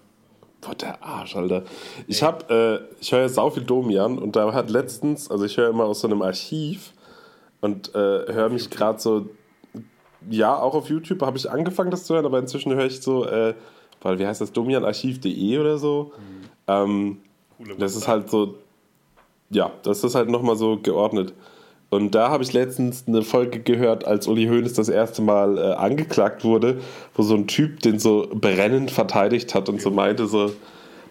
[0.62, 1.64] Boah, der Arsch, Alter.
[2.06, 5.58] Ich hab, äh, ich höre ja sau viel Domian und da hat letztens, also ich
[5.58, 6.94] höre immer aus so einem Archiv
[7.62, 9.30] und äh, höre mich gerade so,
[10.30, 13.26] ja, auch auf YouTube habe ich angefangen, das zu hören, aber inzwischen höre ich so,
[13.26, 13.54] äh,
[14.02, 16.12] weil, wie heißt das, domianarchiv.de oder so.
[16.68, 17.18] Ähm,
[17.58, 18.56] Coole Das ist halt so,
[19.50, 21.34] ja, das ist halt nochmal so geordnet.
[21.90, 25.74] Und da habe ich letztens eine Folge gehört, als Uli Hoeneß das erste Mal äh,
[25.74, 26.80] angeklagt wurde,
[27.16, 30.52] wo so ein Typ den so brennend verteidigt hat und so meinte so,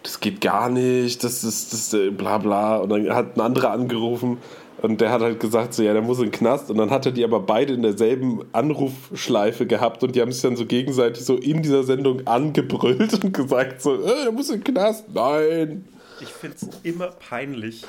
[0.03, 2.77] das geht gar nicht, das ist das äh, bla bla.
[2.77, 4.37] Und dann hat ein anderer angerufen
[4.81, 6.69] und der hat halt gesagt so, ja, der muss in den Knast.
[6.69, 10.41] Und dann hat er die aber beide in derselben Anrufschleife gehabt und die haben sich
[10.41, 14.61] dann so gegenseitig so in dieser Sendung angebrüllt und gesagt so, äh, der muss in
[14.61, 15.05] den Knast.
[15.13, 15.85] Nein.
[16.21, 17.83] Ich finde es immer peinlich,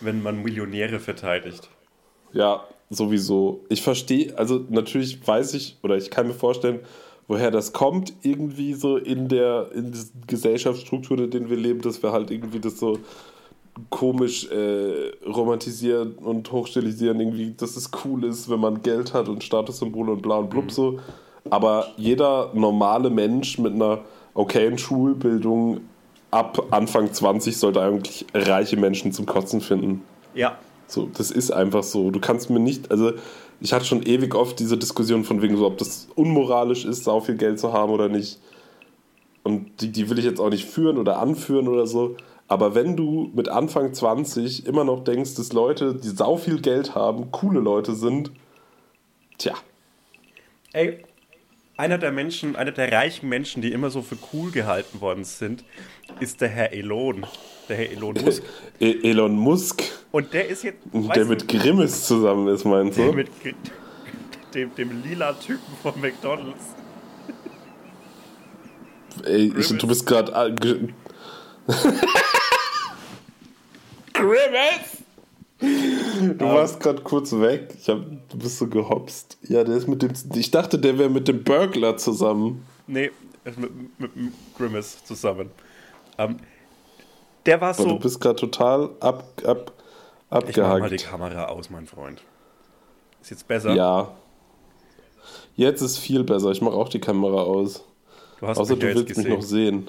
[0.00, 1.68] wenn man Millionäre verteidigt.
[2.32, 3.64] Ja, sowieso.
[3.68, 6.80] Ich verstehe, also natürlich weiß ich oder ich kann mir vorstellen,
[7.28, 12.02] woher das kommt, irgendwie so in der in der Gesellschaftsstruktur, in der wir leben, dass
[12.02, 12.98] wir halt irgendwie das so
[13.90, 19.42] komisch äh, romantisieren und hochstilisieren, irgendwie, dass es cool ist, wenn man Geld hat und
[19.42, 21.00] Statussymbole und bla und blub so.
[21.50, 24.00] Aber jeder normale Mensch mit einer
[24.34, 25.80] okayen Schulbildung
[26.30, 30.02] ab Anfang 20 sollte eigentlich reiche Menschen zum Kotzen finden.
[30.34, 32.10] Ja, So, das ist einfach so.
[32.10, 33.12] Du kannst mir nicht, also
[33.60, 37.20] ich hatte schon ewig oft diese Diskussion von wegen so, ob das unmoralisch ist, sau
[37.20, 38.38] viel Geld zu haben oder nicht.
[39.42, 42.16] Und die, die will ich jetzt auch nicht führen oder anführen oder so.
[42.46, 46.94] Aber wenn du mit Anfang 20 immer noch denkst, dass Leute, die sau viel Geld
[46.94, 48.30] haben, coole Leute sind,
[49.38, 49.54] tja,
[50.72, 50.98] Ey,
[51.76, 55.64] einer der Menschen, einer der reichen Menschen, die immer so für cool gehalten worden sind,
[56.20, 57.24] ist der Herr Elon.
[57.68, 58.42] Der Herr Elon Musk.
[58.80, 60.78] E- Elon Musk, Und der ist jetzt.
[60.92, 63.12] der mit du, Grimmes zusammen ist, meinst der du?
[63.14, 63.52] mit Gr-
[64.54, 66.74] dem, dem lila Typen von McDonalds.
[69.24, 70.32] Ey, ich, du bist gerade.
[74.12, 74.98] Grimace!
[75.60, 77.74] Du warst gerade kurz weg.
[77.80, 77.98] Ich hab,
[78.28, 79.38] du bist so gehopst.
[79.42, 80.12] Ja, der ist mit dem.
[80.34, 82.64] Ich dachte, der wäre mit dem Burglar zusammen.
[82.86, 83.10] Nee,
[83.44, 85.50] ist mit, mit, mit Grimace zusammen.
[86.18, 86.36] Ähm,
[87.46, 87.88] der war Aber so.
[87.88, 89.72] du bist gerade total ab, ab,
[90.48, 91.04] ich mach mal die abgehakt.
[91.04, 92.22] Kamera aus, mein Freund.
[93.22, 93.74] Ist jetzt besser?
[93.74, 94.14] Ja.
[95.56, 96.50] Jetzt ist viel besser.
[96.50, 97.84] Ich mache auch die Kamera aus.
[98.40, 99.32] Du hast Außer mich du ja willst mich gesehen.
[99.34, 99.88] noch sehen.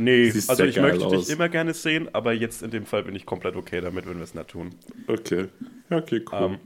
[0.00, 1.26] Nee, Siehst also ich möchte aus.
[1.26, 4.16] dich immer gerne sehen, aber jetzt in dem Fall bin ich komplett okay damit, wenn
[4.16, 4.70] wir es nicht tun.
[5.06, 5.46] Okay.
[5.90, 6.38] Okay, cool.
[6.42, 6.58] Ähm.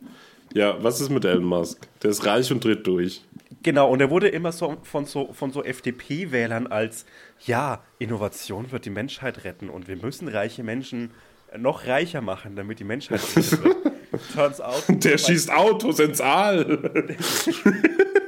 [0.53, 1.89] ja, was ist mit Elon Musk?
[2.03, 3.23] Der ist reich und dreht durch.
[3.63, 7.07] Genau, und er wurde immer so von so, von so FDP-Wählern als,
[7.47, 11.11] ja, Innovation wird die Menschheit retten und wir müssen reiche Menschen
[11.57, 13.77] noch reicher machen, damit die Menschheit gerettet wird.
[14.35, 16.91] Turns out, Der schießt Autos ins All.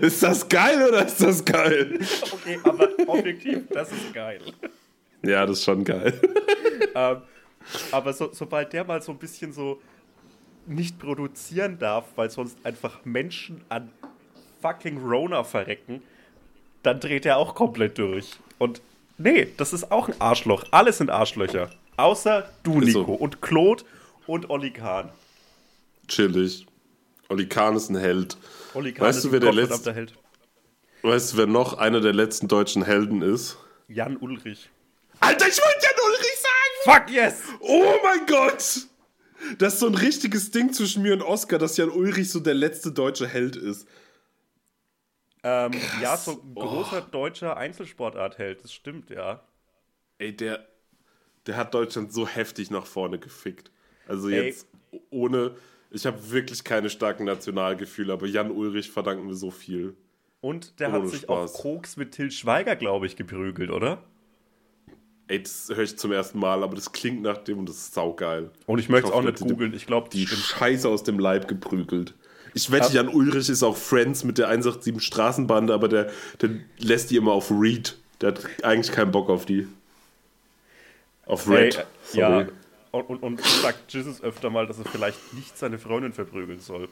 [0.00, 1.98] ist das geil oder ist das geil?
[2.32, 4.40] Okay, aber objektiv, das ist geil.
[5.22, 6.20] Ja, das ist schon geil.
[6.94, 7.22] Ähm,
[7.92, 9.80] aber so, sobald der mal so ein bisschen so
[10.66, 13.90] nicht produzieren darf, weil sonst einfach Menschen an
[14.60, 16.02] fucking Rona verrecken,
[16.82, 18.30] dann dreht er auch komplett durch.
[18.58, 18.80] Und
[19.18, 20.64] nee, das ist auch ein Arschloch.
[20.70, 21.70] Alle sind Arschlöcher.
[21.96, 23.00] Außer du, Ist so.
[23.00, 23.14] Nico.
[23.14, 23.84] Und Claude
[24.26, 25.10] und Olli Kahn.
[26.08, 26.66] Chillig.
[27.28, 28.36] Oli Kahn ist ein Held.
[28.74, 30.14] Weißt du, wer der letzte- Held.
[31.02, 33.58] Weißt du, wer noch einer der letzten deutschen Helden ist?
[33.88, 34.70] Jan Ulrich.
[35.20, 36.98] Alter, ich wollte Jan Ulrich sagen!
[37.04, 37.42] Fuck yes!
[37.60, 38.86] Oh mein Gott!
[39.58, 42.54] Das ist so ein richtiges Ding zwischen mir und Oscar, dass Jan Ulrich so der
[42.54, 43.86] letzte deutsche Held ist.
[45.42, 49.42] Ähm, ja, so ein großer deutscher Einzelsportartheld, das stimmt, ja.
[50.16, 50.66] Ey, der,
[51.46, 53.70] der hat Deutschland so heftig nach vorne gefickt.
[54.08, 54.46] Also Ey.
[54.46, 54.66] jetzt
[55.10, 55.54] ohne.
[55.94, 59.94] Ich habe wirklich keine starken Nationalgefühle, aber Jan Ulrich verdanken wir so viel.
[60.40, 61.54] Und der Ohne hat sich Spaß.
[61.54, 64.02] auf Koks mit Till Schweiger, glaube ich, geprügelt, oder?
[65.28, 67.94] Ey, das höre ich zum ersten Mal, aber das klingt nach dem und das ist
[67.94, 68.50] saugeil.
[68.66, 69.72] Und ich möchte es auch nicht googeln.
[69.72, 70.42] Ich glaube, Die stimmt.
[70.42, 72.12] Scheiße aus dem Leib geprügelt.
[72.54, 76.10] Ich wette, Jan Ulrich ist auch Friends mit der 187 Straßenbande, aber der,
[76.42, 77.96] der lässt die immer auf Read.
[78.20, 79.66] Der hat eigentlich keinen Bock auf die.
[81.26, 81.86] Auf Red.
[82.04, 82.20] sorry.
[82.20, 82.46] ja.
[82.94, 86.88] Und, und, sagt Jesus öfter mal, dass er vielleicht nicht seine Freundin verprügeln soll.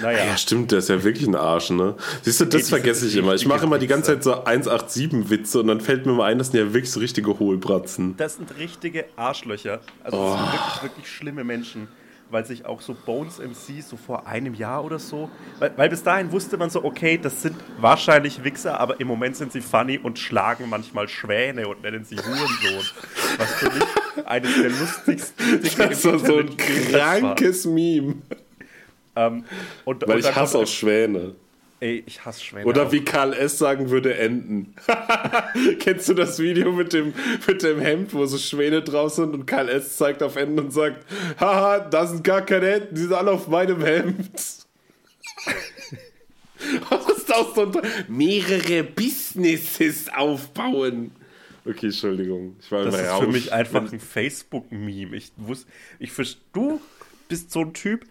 [0.00, 0.24] Naja.
[0.24, 1.96] Ja, stimmt, der ist ja wirklich ein Arsch, ne?
[2.22, 3.34] Siehst du, das diese vergesse ich immer.
[3.34, 4.12] Ich mache immer die ganze.
[4.12, 7.38] Zeit so 187-Witze und dann fällt mir mal ein, das sind ja wirklich so richtige
[7.38, 8.16] Hohlbratzen.
[8.16, 9.80] Das sind richtige Arschlöcher.
[10.04, 10.36] Also das Oh.
[10.36, 11.88] sind wirklich, wirklich schlimme Menschen.
[12.30, 16.02] Weil sich auch so Bones MC so vor einem Jahr oder so, weil, weil bis
[16.02, 19.98] dahin wusste man so, okay, das sind wahrscheinlich Wichser, aber im Moment sind sie funny
[19.98, 22.90] und schlagen manchmal Schwäne und nennen sie Hurensohn.
[23.36, 28.16] Was für mich eines der lustigsten Dinge Das war so ein krankes Meme.
[29.16, 29.44] Ähm,
[29.84, 31.34] und, Weil und ich hasse auch Schwäne.
[31.80, 32.66] Ey, ich hasse Schwäne.
[32.66, 32.92] Oder auch.
[32.92, 33.56] wie Karl S.
[33.58, 34.74] sagen würde, Enten.
[35.78, 37.14] Kennst du das Video mit dem,
[37.46, 39.96] mit dem Hemd, wo so Schwäne drauf sind und Karl S.
[39.96, 41.06] zeigt auf Enten und sagt,
[41.40, 44.30] haha, das sind gar keine Enten, die sind alle auf meinem Hemd.
[46.90, 47.72] Was ist das so ein
[48.08, 51.12] Mehrere Businesses aufbauen.
[51.64, 52.56] Okay, Entschuldigung.
[52.60, 53.20] Ich war Das ist raus.
[53.24, 55.16] für mich einfach ein Facebook-Meme.
[55.16, 55.66] Ich wusste,
[55.98, 56.80] ich verst- du
[57.28, 58.04] bist so ein Typ,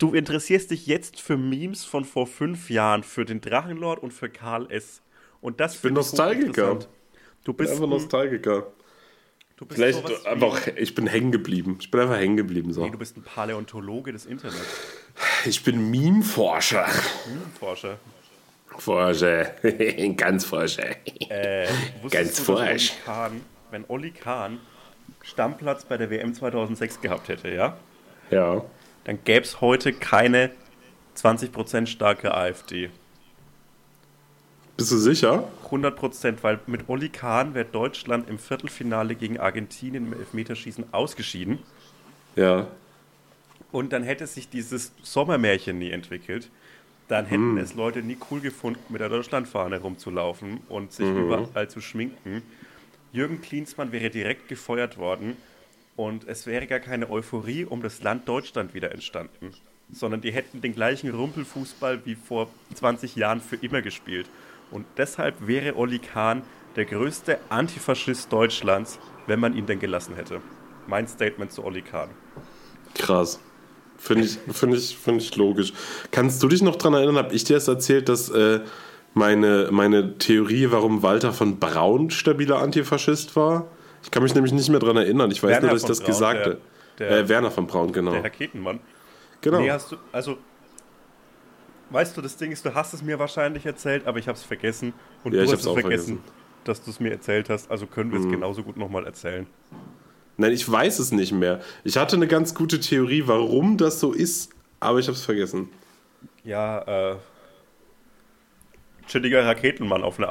[0.00, 4.28] du interessierst dich jetzt für Memes von vor fünf Jahren, für den Drachenlord und für
[4.28, 5.02] Karl S.
[5.40, 6.80] Und das bin finde Nostalgiker.
[7.44, 8.66] Du bist, einfach ein, Nostalgiker.
[9.56, 11.78] du bist Vielleicht sowas einfach, ich bin hängen geblieben.
[11.80, 12.72] Ich bin einfach hängen geblieben.
[12.72, 12.82] So.
[12.82, 14.60] Nee, du bist ein Paläontologe des Internets.
[15.46, 16.86] Ich bin Meme-Forscher.
[17.58, 17.98] Forscher.
[18.78, 19.54] Forscher.
[20.16, 20.96] Ganz Forscher.
[21.28, 21.68] Äh,
[22.10, 22.92] Ganz du, forsch.
[23.04, 24.58] Kahn, wenn Olli Kahn
[25.22, 27.76] Stammplatz bei der WM 2006 gehabt hätte, ja,
[28.30, 28.64] Ja.
[29.04, 30.50] Dann gäbe es heute keine
[31.16, 32.90] 20% starke AfD.
[34.76, 35.48] Bist du sicher?
[35.66, 41.58] 100 Prozent, weil mit Oli Kahn wäre Deutschland im Viertelfinale gegen Argentinien im Elfmeterschießen ausgeschieden.
[42.34, 42.68] Ja.
[43.72, 46.50] Und dann hätte sich dieses Sommermärchen nie entwickelt.
[47.08, 51.80] Dann hätten es Leute nie cool gefunden, mit der Deutschlandfahne rumzulaufen und sich überall zu
[51.80, 52.42] schminken.
[53.12, 55.36] Jürgen Klinsmann wäre direkt gefeuert worden
[56.00, 59.52] und es wäre gar keine Euphorie um das Land Deutschland wieder entstanden,
[59.92, 64.30] sondern die hätten den gleichen Rumpelfußball wie vor 20 Jahren für immer gespielt.
[64.70, 66.40] Und deshalb wäre Olli Kahn
[66.74, 70.40] der größte Antifaschist Deutschlands, wenn man ihn denn gelassen hätte.
[70.86, 72.08] Mein Statement zu Olli Kahn.
[72.94, 73.38] Krass.
[73.98, 75.74] Finde ich, find ich, find ich logisch.
[76.12, 78.60] Kannst du dich noch daran erinnern, habe ich dir erst erzählt, dass äh,
[79.12, 83.66] meine, meine Theorie, warum Walter von Braun stabiler Antifaschist war?
[84.02, 85.30] Ich kann mich nämlich nicht mehr daran erinnern.
[85.30, 86.58] Ich weiß Werner nur, dass ich das Braun, gesagt habe.
[86.98, 88.12] der- Äh, Werner von Braun, genau.
[88.12, 88.80] Der Raketenmann.
[89.40, 89.60] genau.
[89.60, 90.38] Nee, hast du, also,
[91.90, 94.44] weißt du, das Ding ist, du hast es mir wahrscheinlich erzählt, aber ich habe es
[94.44, 94.92] vergessen.
[95.24, 96.34] Und Ja, du ich hast es auch vergessen, vergessen.
[96.64, 97.70] dass du es mir erzählt hast.
[97.70, 99.46] Also können wir es genauso gut nochmal erzählen.
[100.36, 101.60] Nein, ich weiß es nicht mehr.
[101.84, 105.68] Ich hatte eine ganz gute Theorie, warum das so ist, aber ich habe es vergessen.
[106.44, 107.16] Ja, äh.
[109.06, 110.28] Chilliger Raketenmann auf eine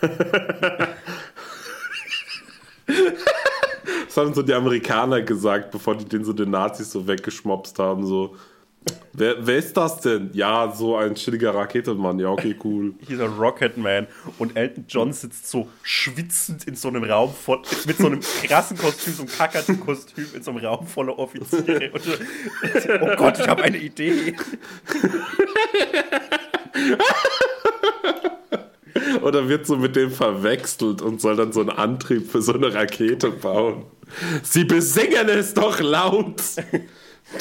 [2.86, 8.06] Was haben so die Amerikaner gesagt, bevor die den so den Nazis so weggeschmopst haben?
[8.06, 8.36] So,
[9.12, 10.30] wer, wer ist das denn?
[10.32, 12.18] Ja, so ein chilliger Raketenmann.
[12.18, 12.94] Ja, okay, cool.
[13.08, 14.06] Dieser Rocketman
[14.38, 18.78] und Elton John sitzt so schwitzend in so einem Raum voll, mit so einem krassen
[18.78, 21.90] Kostüm, so einem kackerten Kostüm in so einem Raum voller Offiziere.
[21.92, 22.02] Und,
[23.02, 24.34] oh Gott, ich habe eine Idee.
[29.22, 32.72] Oder wird so mit dem verwechselt und soll dann so einen Antrieb für so eine
[32.72, 33.84] Rakete bauen.
[34.42, 36.42] Sie besingen es doch laut!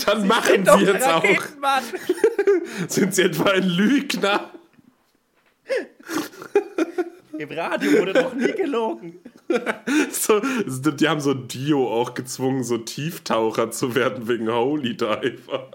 [0.05, 1.23] Dann machen Sie jetzt auch.
[2.88, 4.49] Sind Sie etwa ein Lügner?
[7.38, 9.19] Im Radio wurde noch nie gelogen.
[10.09, 10.41] So,
[10.91, 15.71] die haben so Dio auch gezwungen, so Tieftaucher zu werden wegen Holy Diver.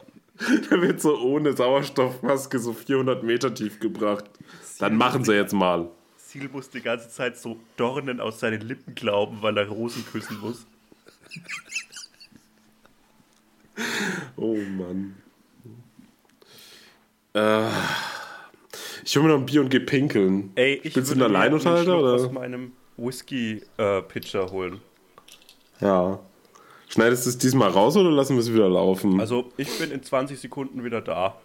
[0.70, 4.24] Der wird so ohne Sauerstoffmaske so 400 Meter tief gebracht.
[4.80, 5.88] Dann machen sie jetzt mal.
[6.16, 10.38] Seal muss die ganze Zeit so Dornen aus seinen Lippen glauben, weil er Rosen küssen
[10.40, 10.66] muss.
[14.36, 15.14] Oh Mann.
[17.34, 17.68] Äh,
[19.04, 20.50] ich will mir noch ein Bier und geh pinkeln.
[20.56, 22.14] Ey, ich Willst du einen mir Alleinunterhalter, oder?
[22.14, 24.80] aus meinem Whisky-Pitcher holen.
[25.80, 26.18] Ja.
[26.88, 29.20] Schneidest du es diesmal raus oder lassen wir es wieder laufen?
[29.20, 31.36] Also, ich bin in 20 Sekunden wieder da.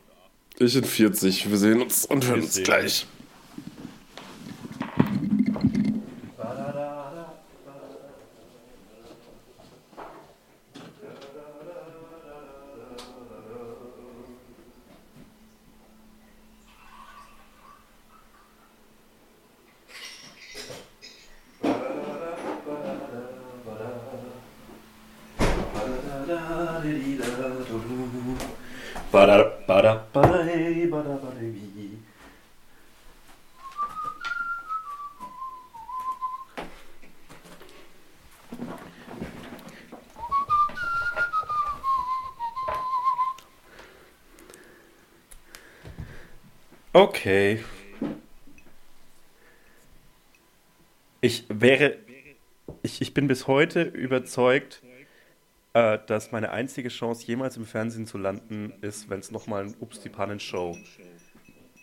[0.57, 1.49] ich in 40.
[1.49, 3.05] Wir sehen uns und hören uns gleich.
[47.25, 47.57] Okay.
[51.21, 51.97] Ich wäre.
[52.83, 54.83] Ich, ich bin bis heute überzeugt,
[55.73, 59.75] äh, dass meine einzige Chance, jemals im Fernsehen zu landen, ist, wenn es nochmal ein
[59.79, 60.77] Ups die Pannen-Show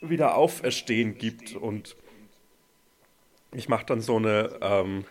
[0.00, 1.57] wieder auferstehen gibt.
[1.57, 1.96] Und
[3.52, 4.61] ich mache dann so eine.
[4.61, 5.07] Ähm,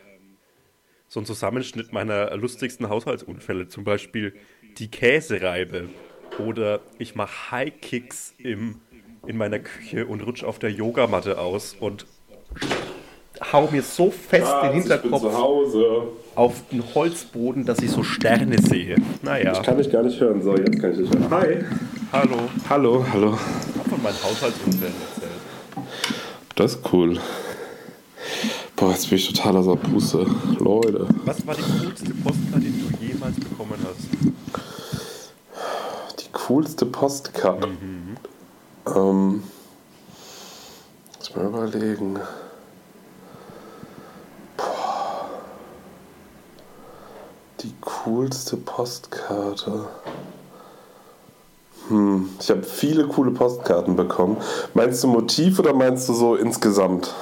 [1.10, 4.34] so einen Zusammenschnitt meiner lustigsten Haushaltsunfälle, zum Beispiel
[4.78, 5.90] die Käsereibe.
[6.40, 8.80] Oder ich mache High Kicks im,
[9.28, 12.06] in meiner Küche und rutsche auf der Yogamatte aus und
[13.52, 15.24] hau mir so fest den Hinterkopf
[16.36, 18.96] auf den Holzboden, dass ich so Sterne sehe.
[19.22, 20.42] Naja, Kann ich gar nicht hören.
[20.42, 21.30] So, jetzt kann ich dich hören.
[21.30, 21.58] Hi.
[22.12, 22.38] hallo.
[22.70, 23.38] Hallo, hallo.
[23.74, 25.88] Ich habe von meinen Haushaltsunfällen erzählt.
[26.56, 27.20] Das ist cool.
[28.76, 30.26] Boah, jetzt bin ich total außer Puste.
[30.60, 31.08] Leute.
[31.26, 34.08] Was war die coolste Postkarte, die du jemals bekommen hast?
[36.20, 37.68] Die coolste Postkarte.
[38.96, 39.44] Ähm,
[41.18, 42.20] muss mal überlegen.
[44.58, 45.30] Boah.
[47.62, 49.88] Die coolste Postkarte.
[51.88, 54.38] Hm, ich habe viele coole Postkarten bekommen.
[54.74, 57.14] Meinst du Motiv oder meinst du so insgesamt?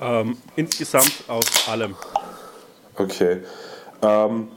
[0.00, 1.96] Ähm, insgesamt aus allem.
[2.96, 3.42] Okay.
[4.02, 4.48] Ähm.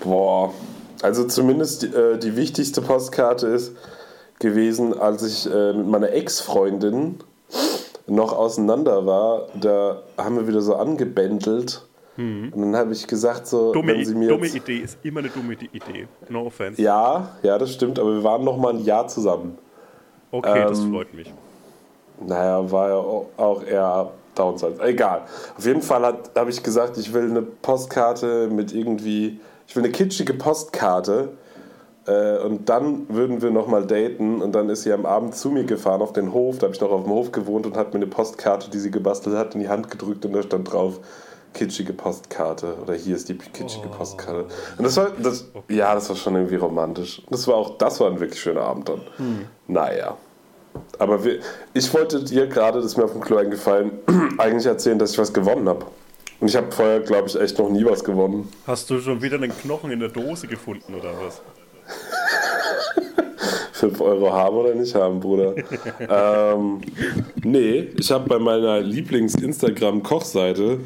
[0.00, 0.54] Boah.
[1.02, 3.72] Also zumindest die, äh, die wichtigste Postkarte ist
[4.38, 7.16] gewesen, als ich äh, mit meiner Ex-Freundin
[8.06, 9.46] noch auseinander war.
[9.60, 11.84] Da haben wir wieder so angebändelt.
[12.16, 15.28] Und dann habe ich gesagt, so, Dumme, wenn sie mir dumme Idee ist immer eine
[15.28, 16.08] dumme Idee.
[16.28, 16.82] No offense.
[16.82, 19.56] Ja, ja, das stimmt, aber wir waren noch mal ein Jahr zusammen.
[20.32, 21.32] Okay, das Ähm, freut mich.
[22.26, 24.82] Naja, war ja au- auch eher Downside.
[24.82, 25.22] Egal.
[25.56, 29.92] Auf jeden Fall habe ich gesagt, ich will eine Postkarte mit irgendwie, ich will eine
[29.92, 31.28] kitschige Postkarte.
[32.06, 34.42] Äh, und dann würden wir nochmal daten.
[34.42, 36.58] Und dann ist sie am Abend zu mir gefahren auf den Hof.
[36.58, 38.90] Da habe ich noch auf dem Hof gewohnt und hat mir eine Postkarte, die sie
[38.90, 40.24] gebastelt hat, in die Hand gedrückt.
[40.24, 41.00] Und da stand drauf,
[41.52, 42.76] kitschige Postkarte.
[42.82, 44.46] Oder hier ist die kitschige Postkarte.
[44.78, 47.22] Und das war, das, ja, das war schon irgendwie romantisch.
[47.28, 49.02] Das war auch, das war ein wirklich schöner Abend dann.
[49.66, 50.16] Naja.
[50.98, 51.40] Aber wir,
[51.74, 53.90] ich wollte dir gerade, das ist mir auf dem Klo eingefallen,
[54.38, 55.84] eigentlich erzählen, dass ich was gewonnen habe.
[56.40, 58.48] Und ich habe vorher, glaube ich, echt noch nie was gewonnen.
[58.66, 61.42] Hast du schon wieder einen Knochen in der Dose gefunden oder was?
[63.72, 65.54] 5 Euro haben oder nicht haben, Bruder.
[66.00, 66.80] ähm,
[67.42, 70.80] nee, ich habe bei meiner Lieblings-Instagram-Kochseite,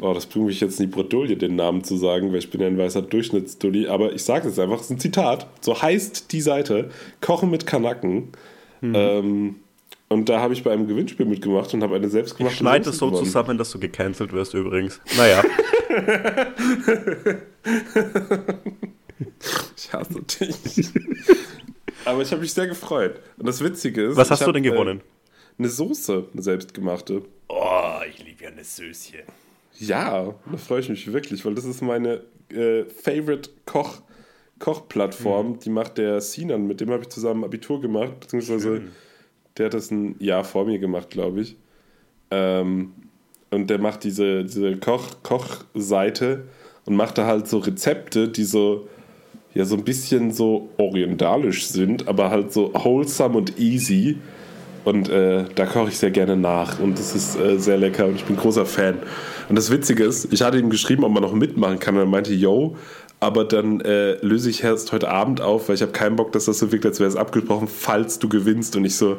[0.00, 2.60] oh, das bringt mich jetzt in die Bredouille, den Namen zu sagen, weil ich bin
[2.60, 5.46] ja ein weißer Durchschnittsdulli, aber ich sage es einfach, es ist ein Zitat.
[5.60, 6.90] So heißt die Seite,
[7.20, 8.32] Kochen mit Kanaken.
[8.80, 9.56] Ähm,
[10.08, 12.94] Und da habe ich bei einem Gewinnspiel mitgemacht und habe eine Ich selbstgemachte schneide Soße
[12.94, 13.24] es so gewonnen.
[13.26, 15.00] zusammen, dass du gecancelt wirst übrigens.
[15.16, 15.42] Naja.
[19.76, 20.90] Ich hasse dich.
[22.04, 23.20] Aber ich habe mich sehr gefreut.
[23.36, 24.16] Und das Witzige ist.
[24.16, 24.98] Was ich hast du denn gewonnen?
[25.00, 25.02] Äh,
[25.58, 27.22] eine Soße, eine selbstgemachte.
[27.48, 29.20] Oh, ich liebe ja eine Söschen.
[29.78, 34.02] Ja, da freue ich mich wirklich, weil das ist meine äh, Favorite Koch,
[34.58, 35.58] Kochplattform.
[35.60, 38.90] Die macht der Sinan, mit dem habe ich zusammen Abitur gemacht, beziehungsweise Schön.
[39.58, 41.56] Der hat das ein Jahr vor mir gemacht, glaube ich.
[42.30, 42.92] Ähm,
[43.50, 46.44] und der macht diese, diese Koch, Kochseite
[46.84, 48.88] und macht da halt so Rezepte, die so,
[49.54, 54.18] ja, so ein bisschen so orientalisch sind, aber halt so wholesome und easy.
[54.84, 58.14] Und äh, da koche ich sehr gerne nach und das ist äh, sehr lecker und
[58.14, 58.98] ich bin großer Fan.
[59.48, 62.06] Und das Witzige ist, ich hatte ihm geschrieben, ob man noch mitmachen kann und er
[62.06, 62.76] meinte, yo,
[63.20, 66.44] aber dann äh, löse ich erst heute Abend auf, weil ich habe keinen Bock, dass
[66.44, 68.76] das so wirkt, als wäre es abgesprochen, falls du gewinnst.
[68.76, 69.18] Und ich so,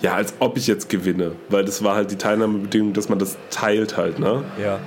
[0.00, 3.36] ja, als ob ich jetzt gewinne, weil das war halt die Teilnahmebedingung, dass man das
[3.50, 4.42] teilt halt, ne?
[4.60, 4.80] Ja.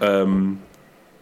[0.00, 0.58] Ähm,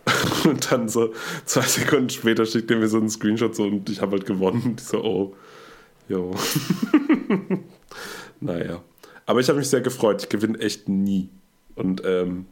[0.44, 1.12] und dann so
[1.44, 4.62] zwei Sekunden später schickt er mir so einen Screenshot so und ich habe halt gewonnen.
[4.64, 5.36] Und ich so, oh,
[6.09, 6.34] jo.
[8.40, 8.82] naja.
[9.24, 10.22] Aber ich habe mich sehr gefreut.
[10.22, 11.30] Ich gewinne echt nie.
[11.76, 12.46] Und ähm,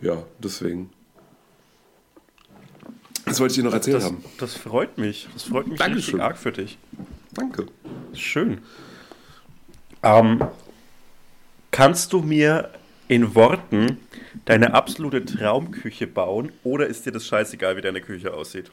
[0.00, 0.90] ja, deswegen.
[3.26, 4.24] Das wollte ich dir noch erzählt Das, haben.
[4.38, 5.28] das freut mich.
[5.34, 6.14] Das freut mich Dankeschön.
[6.14, 6.78] richtig arg für dich.
[7.34, 7.66] Danke.
[8.14, 8.58] Schön.
[10.02, 10.44] Ähm,
[11.70, 12.70] kannst du mir
[13.08, 13.98] in Worten
[14.46, 18.70] deine absolute Traumküche bauen oder ist dir das scheißegal, wie deine Küche aussieht?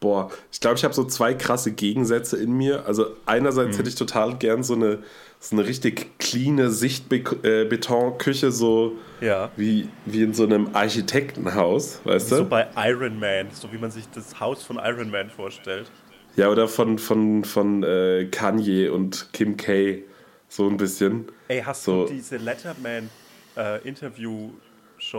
[0.00, 2.86] Boah, ich glaube, ich habe so zwei krasse Gegensätze in mir.
[2.86, 4.98] Also einerseits hätte ich total gern so eine,
[5.42, 9.50] so eine richtig cleane Sichtbetonküche, so Ja.
[9.56, 12.36] wie, wie in so einem Architektenhaus, weißt du?
[12.36, 15.90] So bei Iron Man, so wie man sich das Haus von Iron Man vorstellt.
[16.36, 20.04] Ja, oder von, von, von äh, Kanye und Kim K.
[20.48, 21.26] So ein bisschen.
[21.48, 22.06] Ey, hast So.
[22.06, 23.10] du diese Letterman
[23.56, 23.80] äh,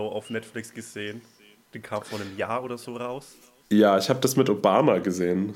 [0.07, 1.21] auf Netflix gesehen?
[1.74, 3.36] Die kam vor einem Jahr oder so raus.
[3.69, 5.53] Ja, ich habe das mit Obama gesehen.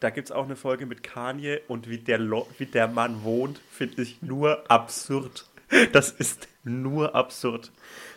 [0.00, 3.24] Da gibt es auch eine Folge mit Kanye und wie der, Lo wie der Mann
[3.24, 5.46] wohnt, finde ich nur absurd.
[5.92, 7.70] Das ist nur absurd.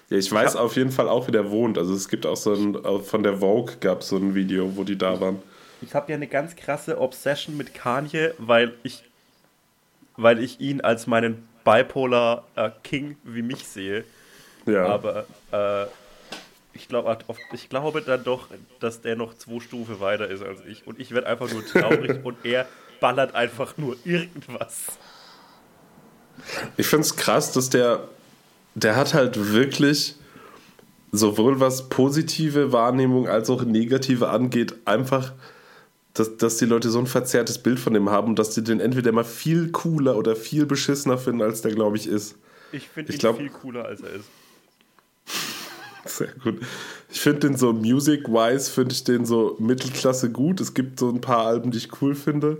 [0.10, 1.78] Ja, ich weiß auf jeden Fall auch, wie der wohnt.
[1.78, 4.76] Also es gibt auch so ein, äh, von der Vogue gab es so ein Video,
[4.76, 5.42] wo die da waren.
[5.82, 9.04] Ich habe ja eine ganz krasse Obsession mit Kanye, weil ich,
[10.16, 14.04] weil ich ihn als meinen Bipolar äh, King wie mich sehe.
[14.66, 14.86] Ja.
[14.86, 15.86] Aber äh,
[16.74, 18.47] ich, glaub, ich glaube dann doch,
[18.80, 20.88] dass der noch zwei Stufen weiter ist als ich.
[20.88, 22.67] Und ich werde einfach nur traurig und er
[22.99, 24.86] ballert einfach nur irgendwas.
[26.78, 28.07] Ich finde es krass, dass der,
[28.76, 30.15] der hat halt wirklich
[31.11, 35.34] sowohl was positive Wahrnehmung als auch negative angeht, einfach,
[36.13, 39.11] dass, dass die Leute so ein verzerrtes Bild von dem haben, dass die den entweder
[39.11, 42.36] mal viel cooler oder viel beschissener finden, als der, glaube ich, ist.
[42.72, 44.30] Ich finde ihn glaub- viel cooler, als er ist.
[46.06, 46.60] Sehr gut.
[47.12, 50.62] Ich finde den so music-wise, finde ich den so Mittelklasse gut.
[50.62, 52.58] Es gibt so ein paar Alben, die ich cool finde.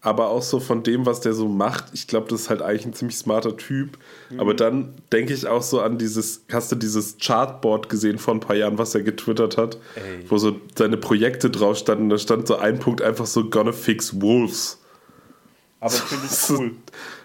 [0.00, 2.84] Aber auch so von dem, was der so macht, ich glaube, das ist halt eigentlich
[2.84, 3.96] ein ziemlich smarter Typ.
[4.36, 8.40] Aber dann denke ich auch so an dieses, hast du dieses Chartboard gesehen vor ein
[8.40, 10.26] paar Jahren, was er getwittert hat, Ey.
[10.28, 12.10] wo so seine Projekte drauf standen.
[12.10, 14.78] Da stand so ein Punkt einfach so Gonna fix Wolves.
[15.80, 16.72] Aber finde ich cool.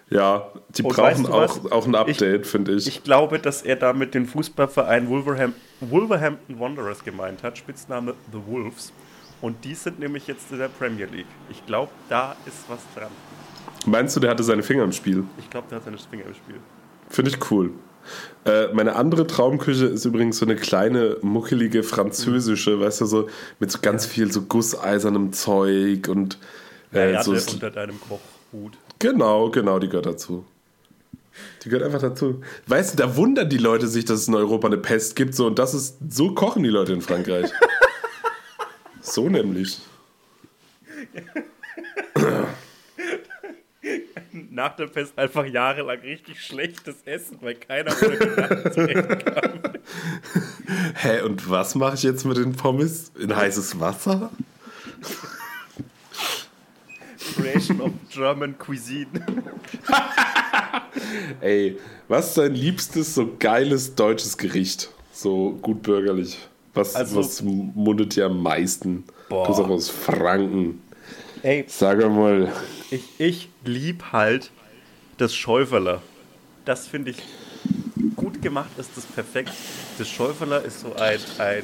[0.10, 2.88] Ja, die Und brauchen weißt du auch, auch ein Update, finde ich.
[2.88, 8.92] Ich glaube, dass er damit den Fußballverein Wolverham Wolverhampton Wanderers gemeint hat, Spitzname The Wolves.
[9.42, 11.28] Und die sind nämlich jetzt in der Premier League.
[11.50, 13.12] Ich glaube, da ist was dran.
[13.86, 15.24] Meinst du, der hatte seine Finger im Spiel?
[15.38, 16.56] Ich glaube, der hat seine Finger im Spiel.
[17.10, 17.72] Finde ich cool.
[18.46, 23.30] Äh, meine andere Traumküche ist übrigens so eine kleine, muckelige französische, weißt du, so
[23.60, 26.38] mit so ganz viel so gusseisernem Zeug und
[26.94, 27.32] äh, Ja, so.
[27.32, 28.78] unter deinem Kochhut.
[29.00, 30.46] Genau, genau, die gehört dazu.
[31.64, 32.42] Die gehört einfach dazu.
[32.68, 35.48] Weißt du, da wundern die Leute sich, dass es in Europa eine Pest gibt, so
[35.48, 37.50] und das ist, so kochen die Leute in Frankreich.
[39.02, 39.80] so nämlich.
[44.52, 49.60] Nach der Pest einfach jahrelang richtig schlechtes Essen, weil keiner ohne zurechtkam.
[50.96, 53.12] Hä, und was mache ich jetzt mit den Pommes?
[53.18, 54.30] In heißes Wasser?
[57.42, 59.08] Creation of German Cuisine.
[61.42, 61.78] Ey,
[62.08, 64.90] was ist dein liebstes, so geiles deutsches Gericht?
[65.12, 66.38] So gut bürgerlich.
[66.74, 69.04] Was, Also- was mundet dir am meisten?
[69.30, 69.48] Boah.
[69.48, 70.82] Du auch aus Franken.
[71.44, 72.52] Ey, Sag mal.
[72.92, 74.52] Ich, ich lieb halt
[75.18, 76.02] das Schäuferler.
[76.66, 77.18] Das finde ich
[78.16, 79.52] gut gemacht, ist das perfekt.
[79.98, 81.64] Das Schäuferler ist so ein, ein, ähm,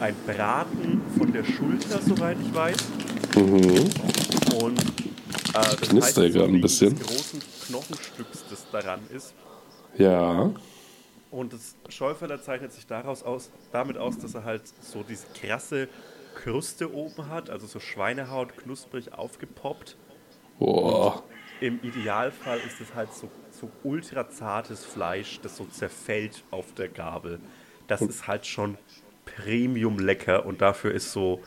[0.00, 2.76] ein Braten von der Schulter, soweit ich weiß.
[3.36, 4.80] Und
[5.52, 6.96] das knistert heißt, gerade ein bisschen.
[6.96, 9.34] des großen Knochenstücks, das daran ist.
[9.96, 10.52] Ja.
[11.30, 15.88] Und das Schäuferler zeichnet sich daraus aus, damit aus, dass er halt so diese krasse
[16.34, 19.96] Kruste oben hat, also so Schweinehaut knusprig aufgepoppt.
[20.58, 21.22] Boah.
[21.60, 26.88] Im Idealfall ist es halt so, so ultra zartes Fleisch, das so zerfällt auf der
[26.88, 27.40] Gabel.
[27.86, 28.76] Das ist halt schon
[29.24, 31.40] Premium lecker und dafür ist so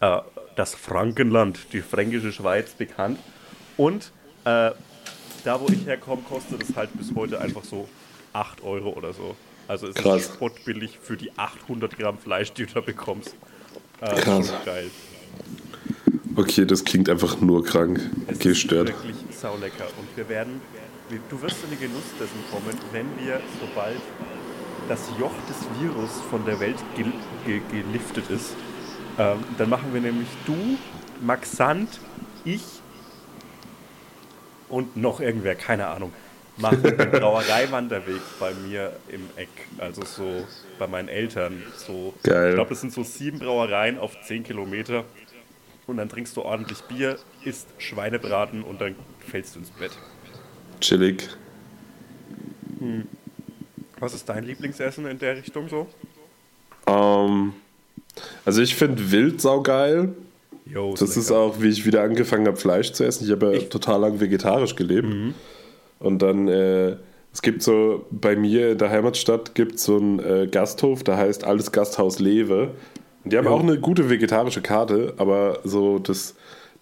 [0.00, 0.20] äh,
[0.58, 3.18] das Frankenland, die fränkische Schweiz bekannt.
[3.76, 4.10] Und
[4.44, 4.72] äh,
[5.44, 7.88] da, wo ich herkomme, kostet es halt bis heute einfach so
[8.32, 9.36] 8 Euro oder so.
[9.68, 10.22] Also es Krass.
[10.22, 13.36] ist spottbillig für die 800 Gramm Fleisch, die du da bekommst.
[14.00, 14.52] Äh, Krass.
[14.64, 14.90] Geil.
[16.34, 18.00] Okay, das klingt einfach nur krank.
[18.26, 18.88] Es Gestört.
[18.88, 19.86] ist wirklich saulecker.
[19.98, 20.60] Und wir werden,
[21.28, 24.00] du wirst in den Genuss dessen kommen, wenn wir, sobald
[24.88, 27.12] das Joch des Virus von der Welt gel
[27.44, 28.54] ge geliftet ist,
[29.18, 30.56] ähm, dann machen wir nämlich du,
[31.20, 31.88] Max Sand,
[32.44, 32.62] ich
[34.68, 36.12] und noch irgendwer, keine Ahnung,
[36.56, 39.48] machen den Brauereiwanderweg bei mir im Eck,
[39.78, 40.46] also so
[40.78, 41.62] bei meinen Eltern.
[41.76, 42.50] So, Geil.
[42.50, 45.04] Ich glaube, das sind so sieben Brauereien auf zehn Kilometer.
[45.86, 48.94] Und dann trinkst du ordentlich Bier, isst Schweinebraten und dann
[49.26, 49.92] fällst du ins Bett.
[50.80, 51.30] Chillig.
[53.98, 55.88] Was ist dein Lieblingsessen in der Richtung so?
[56.86, 57.54] Ähm,
[58.44, 60.10] also ich finde Wild saugeil.
[60.66, 63.24] Jo, Das ist auch, wie ich wieder angefangen habe, Fleisch zu essen.
[63.24, 65.08] Ich habe ja Ich- total lang vegetarisch gelebt.
[65.98, 66.96] Und dann, äh,
[67.32, 71.16] es gibt so, bei mir in der Heimatstadt gibt es so einen äh, Gasthof, der
[71.16, 72.70] heißt Alles Gasthaus Lewe.
[73.24, 73.50] Und die haben Ja.
[73.50, 76.34] auch eine gute vegetarische Karte, aber so das,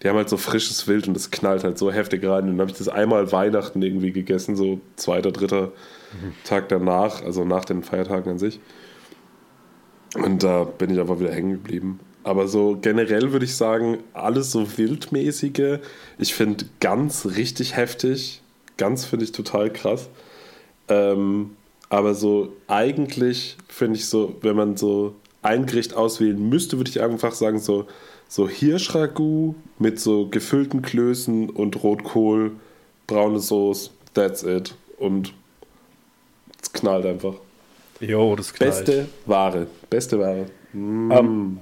[0.03, 2.43] die haben halt so frisches Wild und das knallt halt so heftig rein.
[2.43, 5.71] Und dann habe ich das einmal Weihnachten irgendwie gegessen, so zweiter, dritter
[6.43, 8.59] Tag danach, also nach den Feiertagen an sich.
[10.15, 11.99] Und da bin ich einfach wieder hängen geblieben.
[12.23, 15.79] Aber so generell würde ich sagen, alles so wildmäßige.
[16.17, 18.41] Ich finde ganz richtig heftig.
[18.75, 20.09] Ganz finde ich total krass.
[20.89, 21.51] Ähm,
[21.89, 27.01] aber so eigentlich finde ich so, wenn man so ein Gericht auswählen müsste, würde ich
[27.01, 27.87] einfach sagen, so,
[28.27, 32.51] so Hirschragout mit so gefüllten Klößen und Rotkohl,
[33.07, 34.75] braune Soße, that's it.
[34.97, 35.33] Und
[36.61, 37.35] es knallt einfach.
[37.99, 38.75] Jo, das knallt.
[38.85, 39.67] Beste Ware.
[39.89, 40.45] Beste Ware.
[40.73, 41.59] Ähm,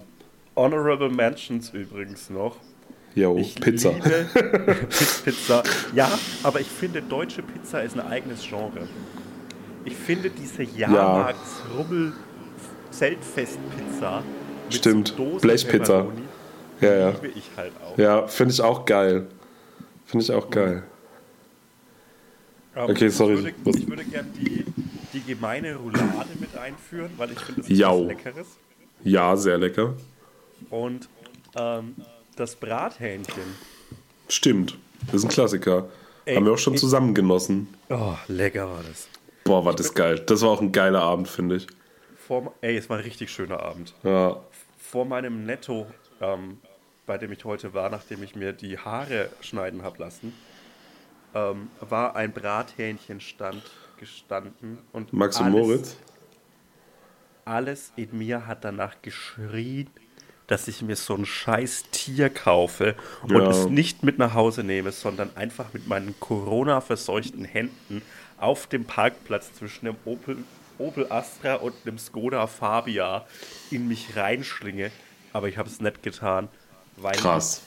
[0.56, 2.58] Honorable Mentions übrigens noch.
[3.14, 3.92] Yo, Ich Pizza.
[5.24, 5.64] Pizza.
[5.94, 6.10] Ja,
[6.44, 8.88] aber ich finde, deutsche Pizza ist ein eigenes Genre.
[9.86, 12.12] Ich finde diese Jahrmarktsrubbel
[12.92, 14.22] Zeltfest-Pizza
[14.66, 15.14] mit Stimmt.
[15.16, 16.08] so Blechpizza.
[16.82, 17.10] Ja, ja.
[17.12, 17.98] liebe ich halt auch.
[17.98, 19.28] Ja, finde ich auch geil.
[20.06, 20.84] Finde ich auch geil.
[22.76, 23.36] Aber Okay, sorry.
[23.36, 24.66] Ich würde, ich würde gerne die,
[25.14, 28.48] die gemeine Roulade mit einführen, weil ich finde, das ist was Leckeres.
[29.04, 29.94] Ja, sehr lecker.
[30.70, 31.08] Und
[31.56, 31.96] ähm,
[32.36, 33.44] das Brathähnchen.
[34.30, 34.78] Stimmt.
[35.08, 35.88] Das ist ein Klassiker.
[36.26, 37.68] Ey, Haben wir auch schon ich- zusammen genossen.
[37.90, 39.08] Oh, lecker war das.
[39.44, 40.20] Boah, war das geil.
[40.26, 41.68] Das war auch ein geiler Abend, finde ich.
[42.18, 43.94] Vor, ey, es war ein richtig schöner Abend.
[44.04, 44.38] Ja.
[44.80, 45.86] Vor meinem Netto,
[46.20, 46.58] ähm,
[47.06, 50.34] bei dem ich heute war, nachdem ich mir die Haare schneiden habe lassen,
[51.36, 53.62] ähm, war ein Brathähnchenstand
[54.00, 54.80] gestanden.
[54.92, 55.98] Und Max und alles, Moritz.
[57.44, 59.90] Alles in mir hat danach geschrien,
[60.48, 63.50] dass ich mir so ein scheiß Tier kaufe und Ja.
[63.50, 68.02] es nicht mit nach Hause nehme, sondern einfach mit meinen Corona-verseuchten Händen
[68.38, 70.38] auf dem Parkplatz zwischen dem Opel,
[70.78, 73.26] Opel Astra und dem Skoda Fabia
[73.72, 74.92] in mich reinschlinge.
[75.34, 76.48] Aber ich habe es nicht getan,
[76.98, 77.62] weil Krass.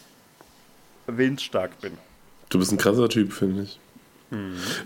[1.06, 1.96] ich willensstark bin.
[2.50, 3.78] Du bist ein krasser Typ, finde ich.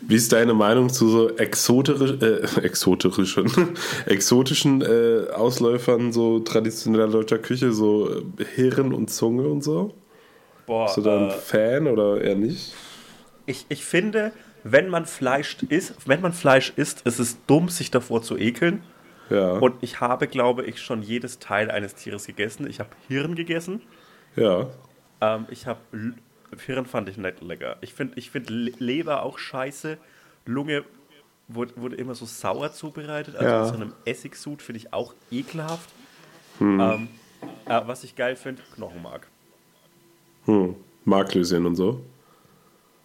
[0.07, 3.51] Wie ist deine Meinung zu so exoterisch, äh, exoterischen,
[4.07, 9.95] exotischen äh, Ausläufern so traditioneller deutscher Küche, so äh, Hirn und Zunge und so?
[10.67, 12.73] Boah, Bist du da ein äh, Fan oder eher nicht?
[13.47, 14.31] ich, ich finde,
[14.63, 18.85] wenn man Fleisch isst, wenn man Fleisch isst, ist es dumm, sich davor zu ekeln.
[19.29, 19.55] Ja.
[19.55, 22.69] Und ich habe, glaube ich, schon jedes Teil eines Tieres gegessen.
[22.69, 23.83] Ich habe Hirn gegessen.
[24.37, 24.69] ja.
[25.21, 25.81] Ähm, ich habe
[26.67, 27.77] Hirn fand ich nicht lecker.
[27.81, 29.99] Ich finde ich find Le- Leber auch scheiße.
[30.47, 30.85] Lunge
[31.49, 33.37] wurde, wurde immer so sauer zubereitet.
[33.37, 33.63] Also Ja.
[33.63, 35.91] in so einem Essigsud finde ich auch ekelhaft.
[36.61, 37.09] Ähm,
[37.67, 39.27] äh, was ich geil finde, Knochenmark.
[40.45, 40.77] Hm.
[41.05, 42.03] Marklöschen und so.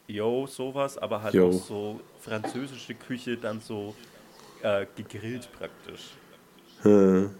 [0.08, 1.50] Jo, sowas, aber halt Jo.
[1.50, 3.95] auch so französische Küche dann so
[4.62, 6.12] äh, gegrillt praktisch.
[6.84, 7.32] Hm.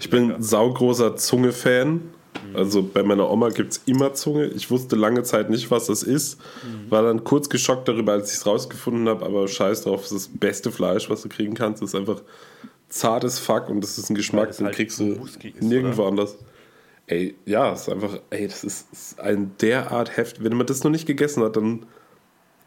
[0.00, 2.02] Ich bin ein saugroßer Zunge-Fan.
[2.52, 4.46] Also bei meiner Oma gibt es immer Zunge.
[4.46, 6.38] Ich wusste lange Zeit nicht, was das ist.
[6.88, 9.24] War dann kurz geschockt darüber, als ich es rausgefunden habe.
[9.24, 11.82] Aber scheiß drauf, es ist das beste Fleisch, was du kriegen kannst.
[11.82, 12.22] Es ist einfach
[12.88, 16.10] zartes Fuck und das ist ein Geschmack, es den halt kriegst du ist, nirgendwo oder?
[16.10, 16.36] anders.
[17.06, 20.44] Ey, ja, es ist einfach, ey, das ist, ist ein derart heftig.
[20.44, 21.86] Wenn man das noch nicht gegessen hat, dann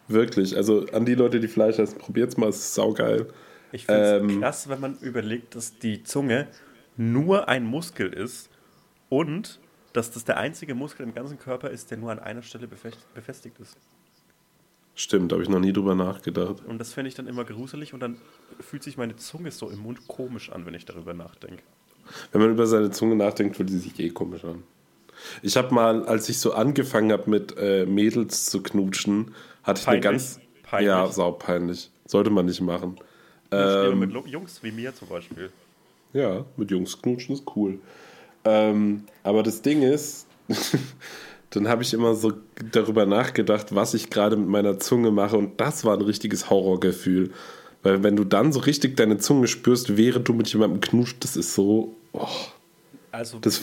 [0.08, 0.56] wirklich.
[0.56, 3.28] Also an die Leute, die Fleisch essen, probiert's mal, es ist saugeil.
[3.72, 4.42] Ich finde es Ähm.
[4.42, 6.48] krass, wenn man überlegt, dass die Zunge
[6.98, 8.50] nur ein Muskel ist
[9.10, 9.60] und
[9.94, 13.06] dass das der einzige Muskel im ganzen Körper ist, der nur an einer Stelle befest-
[13.16, 13.78] befestigt ist.
[14.96, 16.64] Stimmt, habe ich noch nie drüber nachgedacht.
[16.66, 18.18] Und das finde ich dann immer gruselig und dann
[18.60, 21.62] fühlt sich meine Zunge so im Mund komisch an, wenn ich darüber nachdenke.
[22.32, 24.64] Wenn man über seine Zunge nachdenkt, fühlt die sich eh komisch an.
[25.42, 29.34] Ich habe mal, als ich so angefangen habe mit äh, Mädels zu knutschen,
[29.64, 30.22] hatte ich eine Peinlich.
[30.22, 30.40] ganz.
[30.64, 30.88] Peinlich.
[30.88, 31.92] Ja, saupeinlich.
[32.06, 33.00] Sollte man nicht machen.
[33.52, 35.52] Ähm, mit Jungs wie mir zum Beispiel.
[36.14, 37.80] Ja, mit Jungs knutschen ist cool.
[38.48, 40.26] Ähm, aber das Ding ist,
[41.50, 42.34] dann habe ich immer so
[42.72, 47.32] darüber nachgedacht, was ich gerade mit meiner Zunge mache und das war ein richtiges Horrorgefühl.
[47.84, 51.36] Weil wenn du dann so richtig deine Zunge spürst, während du mit jemandem knutscht, das
[51.36, 52.28] ist so, oh,
[53.12, 53.62] Also das,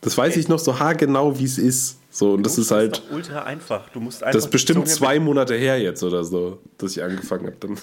[0.00, 1.98] das weiß ich noch so haargenau, wie es ist.
[2.10, 3.88] So, und das ist halt, doch ultra einfach.
[3.88, 7.46] Du musst einfach das ist bestimmt zwei Monate her jetzt oder so, dass ich angefangen
[7.46, 7.74] habe.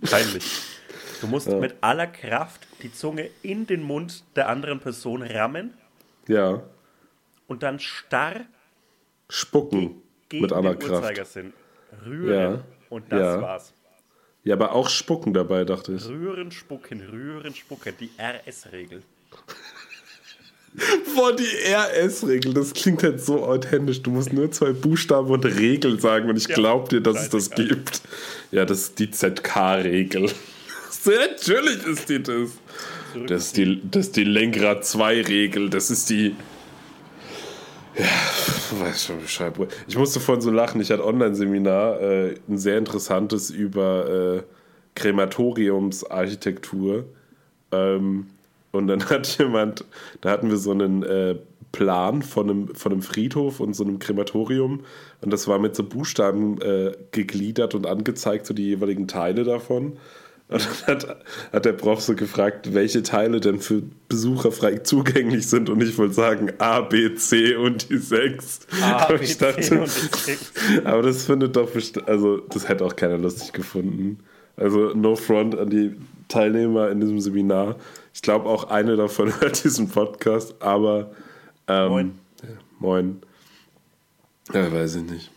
[0.00, 0.44] Peinlich.
[1.24, 5.72] Du musst mit aller Kraft die Zunge in den Mund der anderen Person rammen
[6.28, 6.62] ja,
[7.46, 8.40] und dann starr
[9.30, 10.92] spucken gegen mit aller den Kraft.
[11.02, 11.54] Uhrzeigersinn
[12.04, 12.64] rühren Ja.
[12.90, 13.40] und das Ja.
[13.40, 13.72] war's.
[14.42, 16.06] Ja, aber auch spucken dabei, dachte ich.
[16.06, 17.94] Rühren, spucken, rühren, spucken.
[17.98, 19.02] Die RS-Regel.
[21.16, 24.02] Boah, die RS-Regel, das klingt halt so authentisch.
[24.02, 27.30] Du musst nur zwei Buchstaben und Regel sagen und ich Ja, glaub dir, dass es
[27.30, 28.02] das gibt.
[28.50, 30.30] Ja, das ist die ZK-Regel.
[31.06, 32.50] Natürlich ist die das.
[33.26, 35.70] Das ist die, das ist die Lenkrad 2-Regel.
[35.70, 36.34] Das ist die.
[37.96, 38.06] Ja,
[38.80, 39.54] weiß schon Bescheid.
[39.86, 40.80] Ich musste vorhin so lachen.
[40.80, 44.42] Ich hatte Online-Seminar, äh, ein sehr interessantes über äh,
[44.96, 47.04] Krematoriumsarchitektur.
[47.70, 48.26] Ähm,
[48.72, 49.84] und dann hat jemand,
[50.20, 51.36] da hatten wir so einen äh,
[51.70, 54.80] Plan von einem, von einem Friedhof und so einem Krematorium.
[55.20, 59.98] Und das war mit so Buchstaben äh, gegliedert und angezeigt, so die jeweiligen Teile davon.
[60.48, 61.16] Und dann hat,
[61.52, 65.70] hat der Prof so gefragt, welche Teile denn für Besucher frei zugänglich sind.
[65.70, 68.60] Und ich wollte sagen A, B, C und die 6.
[68.82, 70.52] A, Aber B, ich C dachte, und die sechs.
[70.84, 74.20] aber das findet doch bestimmt, also das hätte auch keiner lustig gefunden.
[74.56, 75.96] Also no front an die
[76.28, 77.76] Teilnehmer in diesem Seminar.
[78.12, 81.10] Ich glaube auch eine davon hört diesen Podcast, aber
[81.66, 82.18] ähm, Moin.
[82.42, 83.22] Ja, moin.
[84.52, 85.30] Ja, weiß ich nicht.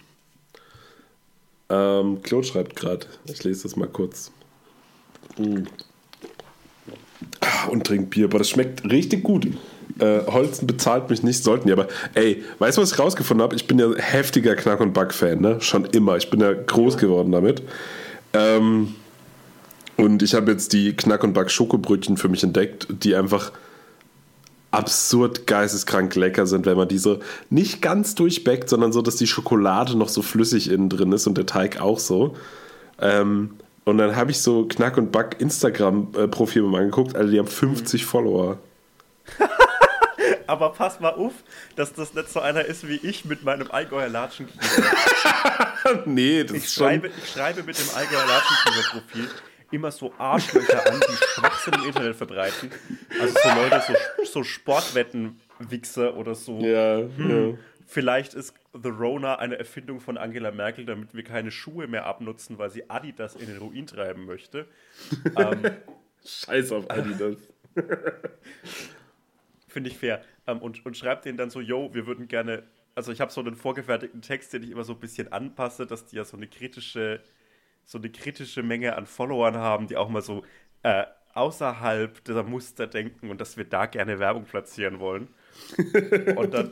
[1.69, 3.07] Ähm, Claude schreibt gerade.
[3.25, 4.31] Ich lese das mal kurz.
[5.37, 5.63] Mm.
[7.69, 9.47] Und trinkt Bier, aber das schmeckt richtig gut.
[9.99, 13.55] Äh, Holzen bezahlt mich nicht, sollten die, aber ey, weißt du, was ich rausgefunden habe?
[13.55, 15.59] Ich bin ja heftiger Knack- und Back-Fan, ne?
[15.59, 16.17] Schon immer.
[16.17, 17.63] Ich bin ja groß geworden damit.
[18.33, 18.95] Ähm,
[19.97, 23.51] und ich habe jetzt die Knack- und Back-Schokobrötchen für mich entdeckt, die einfach
[24.69, 27.19] absurd geisteskrank lecker sind, wenn man die so
[27.49, 31.37] nicht ganz durchbackt, sondern so, dass die Schokolade noch so flüssig innen drin ist und
[31.37, 32.35] der Teig auch so.
[32.99, 33.51] Ähm,
[33.87, 38.05] und dann habe ich so Knack und Back Instagram-Profil mal angeguckt, also die haben 50
[38.05, 38.57] Follower.
[40.47, 41.33] Aber pass mal auf,
[41.75, 44.47] dass das nicht so einer ist wie ich mit meinem Allgäuer Latschen.
[46.05, 46.87] nee, das Ich ist schon.
[46.87, 49.29] schreibe, ich schreibe mit dem Allgäuer Latschen-Profil
[49.71, 52.71] immer so Arschlöcher an, die Schwachsinn im Internet verbreiten.
[53.19, 56.59] Also so Leute, so, so Sportwetten-Wichser oder so.
[56.59, 57.53] Ja, ja.
[57.85, 62.57] Vielleicht ist The Rona eine Erfindung von Angela Merkel, damit wir keine Schuhe mehr abnutzen,
[62.57, 64.67] weil sie Adidas in den Ruin treiben möchte.
[65.37, 65.63] Ähm,
[66.25, 67.37] Scheiß auf Adidas.
[69.67, 70.23] Finde ich fair.
[70.47, 72.63] Ähm, und, und schreibt denen dann so, yo, wir würden gerne,
[72.95, 76.05] also ich habe so einen vorgefertigten Text, den ich immer so ein bisschen anpasse, dass
[76.05, 77.21] die ja so eine kritische,
[77.85, 80.43] so eine kritische Menge an Followern haben, die auch mal so
[80.83, 85.27] äh, außerhalb dieser Muster denken und dass wir da gerne Werbung platzieren wollen.
[86.35, 86.69] und, dann,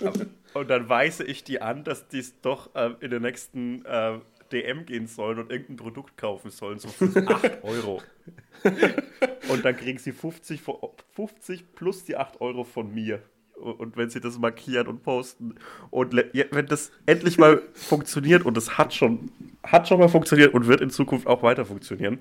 [0.54, 4.20] und dann weise ich die an, dass die es doch äh, in den nächsten äh,
[4.52, 8.02] DM gehen sollen und irgendein Produkt kaufen sollen, so für 8 Euro.
[9.50, 13.22] Und dann kriegen sie 50, vo- 50 plus die 8 Euro von mir.
[13.56, 15.56] Und wenn sie das markieren und posten.
[15.90, 19.32] Und wenn das endlich mal funktioniert, und es hat schon,
[19.64, 22.20] hat schon mal funktioniert und wird in Zukunft auch weiter funktionieren,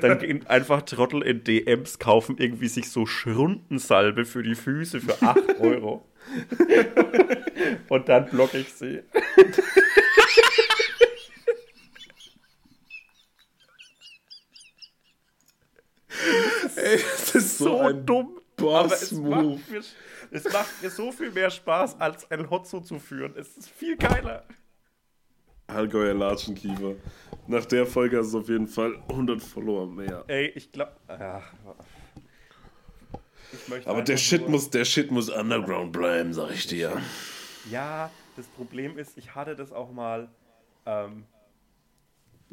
[0.00, 5.20] dann gehen einfach Trottel in DMs, kaufen irgendwie sich so Schrundensalbe für die Füße für
[5.22, 6.06] 8 Euro.
[7.88, 9.00] und dann blocke ich sie.
[16.76, 18.40] Ey, das ist so, so ein dumm.
[18.58, 19.82] Aber es macht, mir,
[20.30, 23.34] es macht mir so viel mehr Spaß, als ein Hotzo zu führen.
[23.36, 24.44] Es ist viel geiler.
[25.66, 26.94] Allgäuer Latschenkiefer.
[27.46, 30.24] Nach der Folge hast du auf jeden Fall 100 Follower mehr.
[30.26, 30.92] Ey, ich glaube.
[33.84, 37.00] Aber der Shit, nur- muss, der Shit muss underground bleiben, sag ich dir.
[37.70, 40.28] Ja, das Problem ist, ich hatte das auch mal.
[40.86, 41.24] Ähm,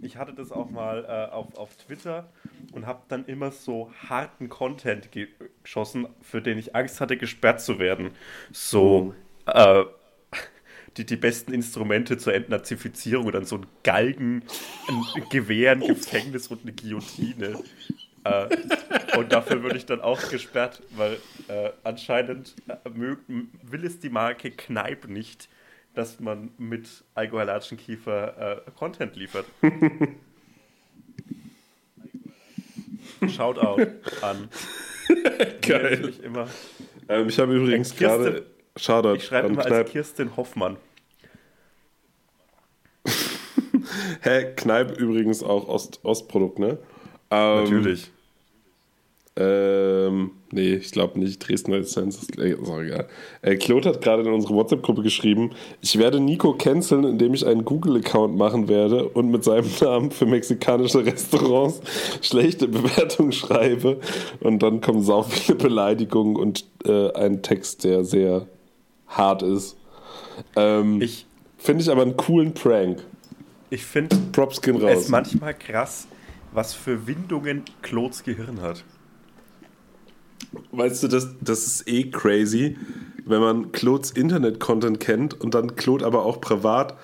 [0.01, 2.29] ich hatte das auch mal äh, auf, auf Twitter
[2.71, 5.29] und habe dann immer so harten Content ge-
[5.63, 8.11] geschossen, für den ich Angst hatte, gesperrt zu werden.
[8.51, 9.83] So äh,
[10.97, 14.43] die, die besten Instrumente zur Entnazifizierung und dann so ein Galgen,
[14.87, 17.63] ein Gewehr, ein Gefängnis und eine Guillotine.
[18.23, 18.57] Äh,
[19.17, 21.17] und dafür würde ich dann auch gesperrt, weil
[21.47, 25.49] äh, anscheinend äh, will es die Marke Kneipp nicht,
[25.97, 29.45] dass man mit Alkoholatschenkiefer äh, Content liefert.
[33.27, 33.81] Shoutout
[34.21, 34.49] an.
[35.61, 36.13] Geil.
[36.23, 36.47] immer.
[37.09, 38.45] Ähm, ich habe übrigens Kirsten- gerade.
[38.75, 39.89] Shoutout Ich schreibe immer als Kneipp.
[39.89, 40.77] Kirsten Hoffmann.
[44.21, 46.77] Hä, Kneipp übrigens auch Ost Ostprodukt, ne?
[47.31, 48.11] Ähm, Natürlich.
[49.39, 51.47] Ähm, nee, ich glaube nicht.
[51.47, 53.07] Dresdner Lizenz ist, äh, ist auch egal.
[53.43, 57.63] Äh, Claude hat gerade in unsere WhatsApp-Gruppe geschrieben, ich werde Nico canceln, indem ich einen
[57.63, 61.81] Google-Account machen werde und mit seinem Namen für mexikanische Restaurants
[62.21, 63.99] schlechte Bewertungen schreibe.
[64.39, 68.47] Und dann kommen sau viele Beleidigungen und äh, ein Text, der sehr
[69.07, 69.77] hart ist.
[70.55, 71.25] Ähm, Ich,
[71.59, 73.03] Finde ich aber einen coolen Prank.
[73.69, 76.07] ich finde es manchmal krass,
[76.53, 78.83] was für Windungen Claudes Gehirn hat.
[80.71, 82.77] Weißt du, das, das ist eh crazy,
[83.25, 86.97] wenn man Claudes Internet-Content kennt und dann Claude aber auch privat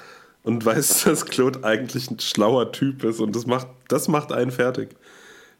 [0.43, 4.51] und weiß, dass Claude eigentlich ein schlauer Typ ist und das macht, das macht einen
[4.51, 4.89] fertig.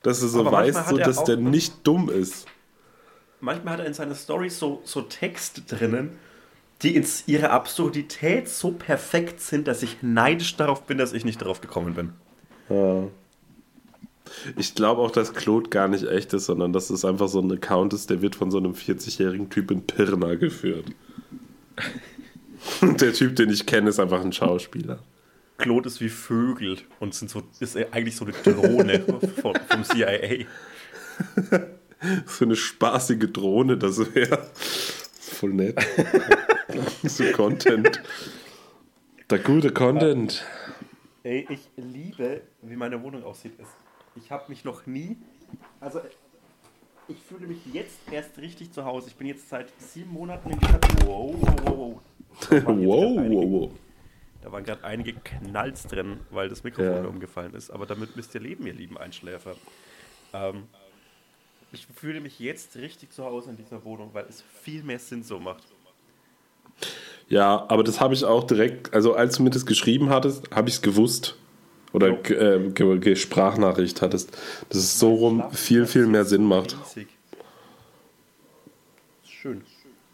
[0.02, 2.46] Dass du so Aber hat so, er dass der nicht dumm ist.
[3.40, 6.18] Manchmal hat er in seinen Stories so, so Texte drinnen,
[6.82, 11.42] die in ihrer Absurdität so perfekt sind, dass ich neidisch darauf bin, dass ich nicht
[11.42, 12.14] darauf gekommen bin.
[12.70, 13.08] Ja.
[14.58, 17.52] Ich glaube auch, dass Claude gar nicht echt ist, sondern dass es einfach so ein
[17.52, 20.86] Account ist, der wird von so einem 40-jährigen Typ in Pirna geführt.
[22.82, 25.00] Und der Typ, den ich kenne, ist einfach ein Schauspieler.
[25.58, 29.00] Claude ist wie Vögel und sind so, ist eigentlich so eine Drohne
[29.42, 30.46] vom, vom CIA.
[32.26, 34.48] So eine spaßige Drohne, das wäre
[35.20, 35.78] voll nett.
[37.04, 38.02] so Content.
[39.30, 40.44] Der gute Content.
[41.24, 43.54] Ey, ich liebe, wie meine Wohnung aussieht.
[43.58, 43.68] Es-
[44.16, 45.18] Ich habe mich noch nie,
[45.80, 46.00] also
[47.08, 49.08] ich fühle mich jetzt erst richtig zu Hause.
[49.10, 50.80] Ich bin jetzt seit sieben Monaten in dieser.
[51.06, 52.00] Wow, wow, wow, wow.
[52.50, 53.72] Da waren jetzt Wow, grad einige- wow, wow.
[54.42, 57.10] Da waren gerade einige Knalls drin, weil das Mikrofon Ja.
[57.10, 57.70] umgefallen ist.
[57.72, 59.56] Aber damit müsst ihr leben, ihr lieben Einschläfer.
[60.34, 60.64] Ähm,
[61.72, 65.24] ich fühle mich jetzt richtig zu Hause in dieser Wohnung, weil es viel mehr Sinn
[65.24, 65.64] so macht.
[67.30, 70.68] Ja, aber das habe ich auch direkt, also als du mir das geschrieben hattest, habe
[70.70, 71.38] ich es gewusst.
[71.94, 74.36] Oder ge ge Sprachnachricht hattest,
[74.70, 76.76] dass es so rum viel, viel mehr Sinn macht.
[79.24, 79.62] Schön.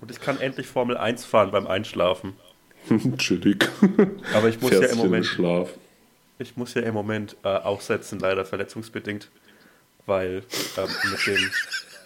[0.02, 2.34] Und ich kann endlich Formel 1 fahren beim Einschlafen.
[3.18, 3.70] Chillig.
[4.34, 5.70] Aber ich muss ja Fährst im in den Moment, Schlaf.
[6.38, 9.30] ich muss ja im Moment äh, aussetzen, leider verletzungsbedingt,
[10.06, 10.44] weil
[10.78, 11.52] ähm, mit dem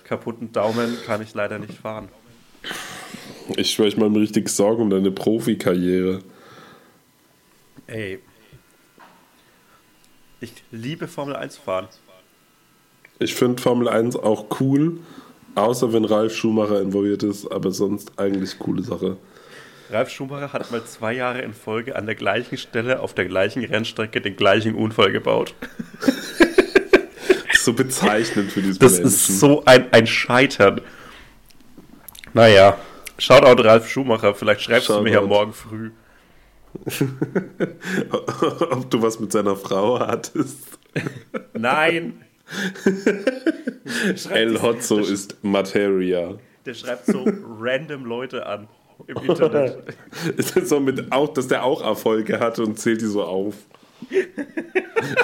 [0.04, 2.10] kaputten Daumen kann ich leider nicht fahren.
[3.56, 6.20] Ich schwöre, ich mache mir richtig Sorgen um deine Profikarriere.
[7.88, 8.20] Ey.
[10.44, 11.88] Ich liebe Formel 1 fahren.
[13.18, 14.98] Ich finde Formel 1 auch cool,
[15.56, 19.16] außer wenn Ralf Schumacher involviert ist, aber sonst eigentlich coole Sache.
[19.89, 23.64] Ralf Schumacher hat mal zwei Jahre in Folge an der gleichen Stelle auf der gleichen
[23.64, 25.54] Rennstrecke den gleichen Unfall gebaut.
[27.54, 29.08] So bezeichnend für diesen Das Menschen.
[29.08, 30.82] ist so ein, ein Scheitern.
[32.34, 32.78] Naja,
[33.18, 35.28] Shoutout Ralf Schumacher, vielleicht schreibst du mir ja Shoutout.
[35.30, 35.91] morgen früh.
[38.72, 40.80] Ob du was mit seiner Frau hattest.
[41.54, 42.24] Nein!
[44.30, 46.36] El Hotzo ist Materia.
[46.66, 47.26] Der schreibt so
[47.60, 48.68] random Leute an
[49.08, 49.96] im Internet.
[50.38, 53.56] Ist das so mit auch, dass der auch Erfolge hatte und zählt die so auf.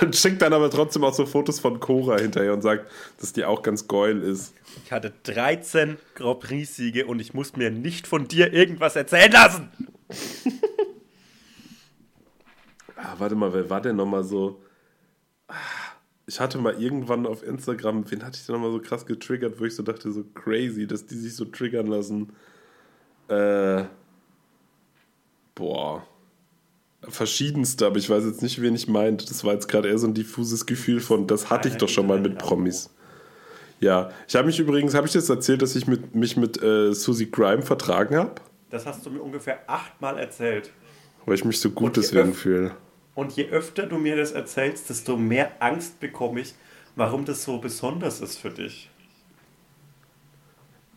[0.01, 2.89] und schickt dann aber trotzdem auch so Fotos von Cora hinterher und sagt,
[3.19, 4.53] dass die auch ganz geil ist.
[4.85, 9.69] Ich hatte 13 Grand Prix-Siege und ich muss mir nicht von dir irgendwas erzählen lassen.
[13.01, 14.61] Ah, warte mal, wer war denn nochmal so?
[15.47, 15.53] Ah,
[16.27, 19.65] Ich hatte mal irgendwann auf Instagram, wen hatte ich denn nochmal so krass getriggert, wo
[19.65, 22.33] ich so dachte, so crazy, dass die sich so triggern lassen.
[23.29, 23.85] Äh,
[25.55, 26.05] boah.
[27.07, 29.25] Verschiedenste, aber ich weiß jetzt nicht, wen ich meinte.
[29.25, 32.05] Das war jetzt gerade eher so ein diffuses Gefühl von, das hatte ich doch schon
[32.07, 32.89] mal mit Promis.
[33.79, 36.93] Ja, ich habe mich übrigens, habe ich das erzählt, dass ich mit, mich mit äh,
[36.93, 38.35] Susie Grime vertragen habe?
[38.69, 40.71] Das hast du mir ungefähr achtmal erzählt.
[41.25, 42.75] Weil ich mich so gut deswegen fühle.
[43.15, 46.53] Und je öfter du mir das erzählst, desto mehr Angst bekomme ich,
[46.95, 48.89] warum das so besonders ist für dich.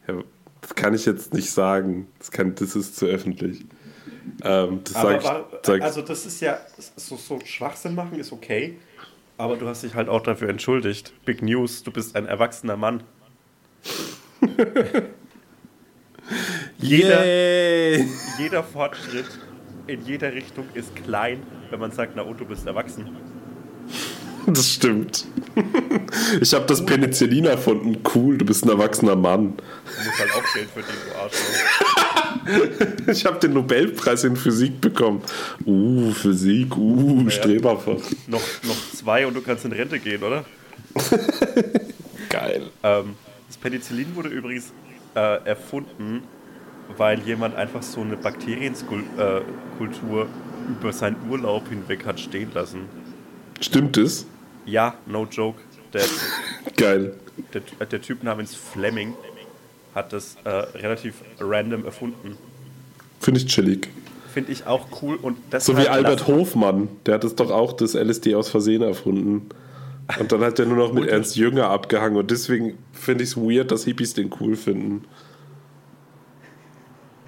[0.07, 0.23] Ja,
[0.61, 2.09] das kann ich jetzt nicht sagen.
[2.19, 3.65] Das, kann, das ist zu öffentlich.
[4.45, 6.59] Ähm, das Aber sag ich, sag, also das ist ja,
[6.97, 8.79] so, so Schwachsinn machen ist okay,
[9.37, 11.13] aber du hast dich halt auch dafür entschuldigt.
[11.25, 13.03] Big News, du bist ein erwachsener Mann.
[16.79, 17.25] jeder,
[18.39, 19.27] jeder Fortschritt
[19.87, 21.43] in jeder Richtung ist klein,
[21.73, 23.07] wenn man sagt, na und du bist erwachsen.
[24.45, 25.25] Das stimmt.
[26.41, 27.99] Ich habe das Penicillin erfunden.
[28.13, 29.55] Cool, du bist ein erwachsener Mann.
[29.57, 33.07] Du musst halt auch Geld verdienen, du Arschloch.
[33.07, 35.23] Ich habe den Nobelpreis in Physik bekommen.
[35.65, 38.01] Uh, Physik, uh, Streberfach.
[38.27, 40.45] Noch, noch zwei und du kannst in Rente gehen, oder?
[42.29, 42.71] Geil.
[42.83, 43.15] Ähm,
[43.47, 44.73] das Penicillin wurde übrigens
[45.15, 46.25] äh, erfunden,
[46.97, 50.27] weil jemand einfach so eine Bakterienkultur äh,
[50.69, 52.81] über seinen Urlaub hinweg hat stehen lassen.
[53.61, 54.27] Stimmt es?
[54.67, 55.61] Ja, no joke.
[55.93, 56.03] Der,
[56.77, 57.15] Geil.
[57.53, 59.15] der, der Typ namens Fleming
[59.95, 62.37] hat das äh, relativ random erfunden.
[63.21, 63.89] Finde ich chillig.
[64.33, 66.89] Finde ich auch cool und das So wie Albert Hofmann.
[67.05, 69.49] Der hat es doch auch das LSD aus Versehen erfunden.
[70.19, 72.17] Und dann hat er nur noch mit Ernst Jünger abgehangen.
[72.17, 75.05] Und deswegen finde ich es weird, dass Hippies den cool finden.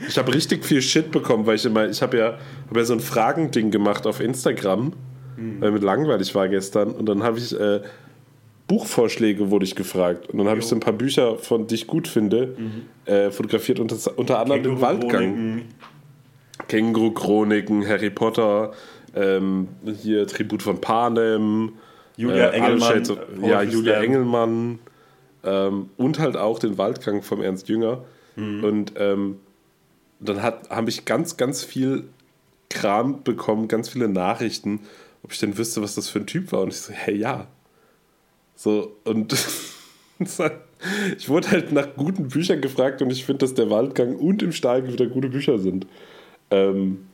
[0.06, 2.38] Ich habe richtig viel Shit bekommen, weil ich immer, ich habe ja,
[2.68, 4.92] hab ja so ein Fragending gemacht auf Instagram,
[5.60, 6.92] weil mir langweilig war gestern.
[6.92, 7.80] Und dann habe ich äh,
[8.66, 10.30] Buchvorschläge wurde ich gefragt.
[10.30, 12.56] Und dann habe ich so ein paar Bücher, von die ich gut finde,
[13.04, 15.62] äh, fotografiert, unter, unter anderem den Waldgang.
[16.68, 18.72] Känguru-Chroniken, Harry Potter,
[19.14, 19.68] ähm,
[20.00, 21.72] hier Tribut von Panem,
[22.16, 24.02] Julia äh, Engelmann, Poetry ja, Julia.
[24.02, 24.78] Engelmann
[25.42, 28.04] ähm, und halt auch den Waldgang vom Ernst Jünger.
[28.36, 28.64] Mhm.
[28.64, 29.36] Und ähm,
[30.20, 32.04] dann hat- habe ich ganz, ganz viel
[32.70, 34.80] Kram bekommen, ganz viele Nachrichten,
[35.22, 36.62] ob ich denn wüsste, was das für ein Typ war.
[36.62, 37.46] Und ich so, hey, ja.
[38.56, 39.34] So, und
[41.18, 44.52] ich wurde halt nach guten Büchern gefragt und ich finde, dass der Waldgang und im
[44.52, 45.86] Stahlgewitter gute Bücher sind.
[46.50, 47.06] Ähm,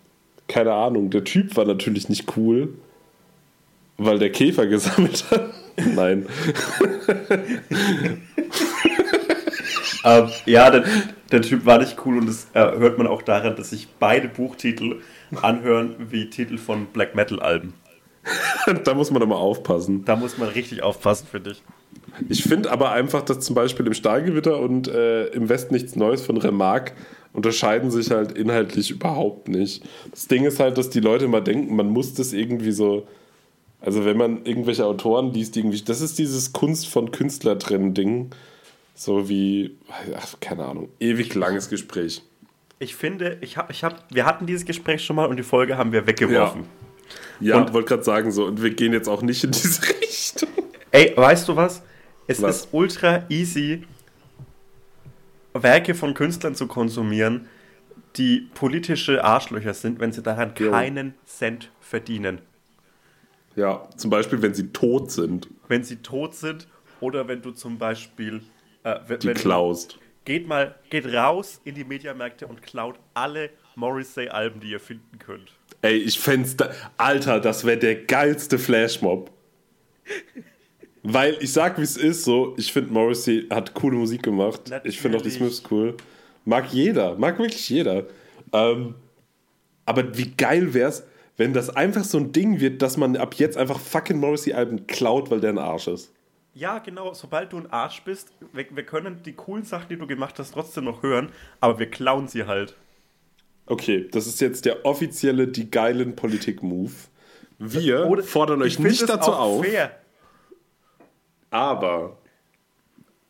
[0.49, 2.75] keine Ahnung, der Typ war natürlich nicht cool,
[3.97, 5.51] weil der Käfer gesammelt hat.
[5.95, 6.27] Nein.
[10.05, 10.85] Ähm, ja, der,
[11.31, 14.29] der Typ war nicht cool und das äh, hört man auch daran, dass sich beide
[14.29, 15.01] Buchtitel
[15.43, 17.75] anhören wie Titel von Black Metal Alben.
[18.85, 20.05] da muss man aber aufpassen.
[20.05, 21.63] Da muss man richtig aufpassen, finde ich.
[22.29, 26.23] Ich finde aber einfach, dass zum Beispiel im Stahlgewitter und äh, im Westen nichts Neues
[26.23, 26.93] von Remarque
[27.33, 29.85] unterscheiden sich halt inhaltlich überhaupt nicht.
[30.11, 33.07] Das Ding ist halt, dass die Leute immer denken, man muss das irgendwie so.
[33.81, 35.81] Also, wenn man irgendwelche Autoren liest, die irgendwie.
[35.81, 38.31] Das ist dieses Kunst von Künstler trennen Ding.
[39.01, 39.79] So wie.
[40.15, 40.91] Ach, keine Ahnung.
[41.01, 42.21] Ewig langes Gespräch.
[42.79, 45.79] Ich finde, ich hab, ich hab, wir hatten dieses Gespräch schon mal und die Folge
[45.79, 46.65] haben wir weggeworfen.
[47.41, 48.45] Ja, Und- wollte gerade sagen so.
[48.45, 50.51] Und wir gehen jetzt auch nicht in diese Richtung.
[50.91, 51.83] Ey, weißt du was?
[52.27, 52.57] Es Was?
[52.61, 53.85] ist ultra easy,
[55.55, 57.49] Werke von Künstlern zu konsumieren,
[58.17, 60.73] die politische Arschlöcher sind, wenn sie daran Jo.
[60.73, 62.43] keinen Cent verdienen.
[63.57, 66.69] Ja, zum Beispiel, wenn sie tot sind, Wenn sie tot sind
[67.01, 68.43] oder wenn du zum Beispiel.
[68.83, 69.99] Äh, wenn, die klaust.
[70.25, 75.53] Geht mal, geht raus in die Mediamärkte und klaut alle Morrissey-Alben, die ihr finden könnt.
[75.83, 76.71] Ey, ich fänd's da.
[76.97, 79.31] Alter, das wäre der geilste Flashmob.
[81.03, 84.61] Weil ich sag, wie es ist, so, ich finde Morrissey hat coole Musik gemacht.
[84.85, 85.57] Ich finde auch die Natürlich.
[85.57, 85.97] Smiths cool.
[86.45, 88.05] Mag jeder, mag wirklich jeder.
[88.53, 88.95] Ähm,
[89.87, 91.05] aber wie geil wär's,
[91.37, 95.31] wenn das einfach so ein Ding wird, dass man ab jetzt einfach fucking Morrissey-Alben klaut,
[95.31, 96.13] weil der ein Arsch ist.
[96.55, 100.07] Ja, genau, sobald du ein Arsch bist, wir, wir können die coolen Sachen, die du
[100.07, 101.31] gemacht hast, trotzdem noch hören,
[101.61, 102.75] aber wir klauen sie halt.
[103.67, 106.91] Okay, das ist jetzt der offizielle, die geilen Politik-Move.
[107.59, 109.65] Wir Oder- fordern euch nicht dazu auf.
[109.65, 109.93] Fair.
[111.51, 112.19] Aber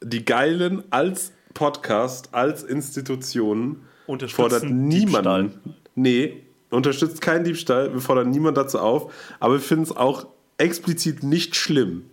[0.03, 3.83] die Geilen als Podcast, als Institution
[4.29, 5.51] fordert niemanden.
[5.53, 5.75] Diebstahl.
[5.95, 7.93] Nee, unterstützt keinen Diebstahl.
[7.93, 9.13] Wir fordern niemanden dazu auf.
[9.41, 10.27] Aber wir finden es auch
[10.59, 12.10] explizit nicht schlimm.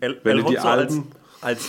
[0.00, 1.68] El, Wenn El ihr die Hotzo als, Alben- als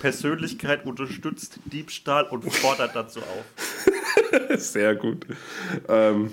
[0.00, 4.56] Persönlichkeit unterstützt Diebstahl und fordert dazu auf.
[4.58, 5.26] Sehr gut.
[5.88, 6.30] Ähm,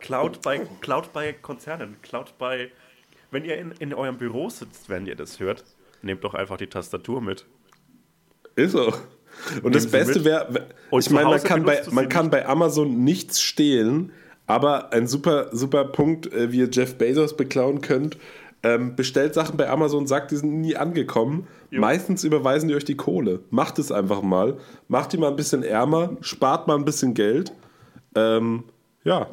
[0.00, 2.70] Klaut bei, klaut bei Konzernen, klaut bei.
[3.30, 5.64] Wenn ihr in, in eurem Büro sitzt, wenn ihr das hört,
[6.02, 7.46] nehmt doch einfach die Tastatur mit.
[8.56, 8.92] ist so.
[9.62, 13.02] Und das sie Beste wäre, ich meine, man kann, bei, du man kann bei Amazon
[13.02, 14.12] nichts stehlen,
[14.52, 18.16] aber ein super, super Punkt, äh, wie ihr Jeff Bezos beklauen könnt,
[18.62, 21.48] ähm, bestellt Sachen bei Amazon, sagt, die sind nie angekommen.
[21.70, 23.40] Meistens überweisen die euch die Kohle.
[23.50, 24.58] Macht es einfach mal.
[24.88, 27.50] Macht die mal ein bisschen ärmer, spart mal ein bisschen Geld.
[28.14, 28.64] Ähm,
[29.04, 29.26] ja,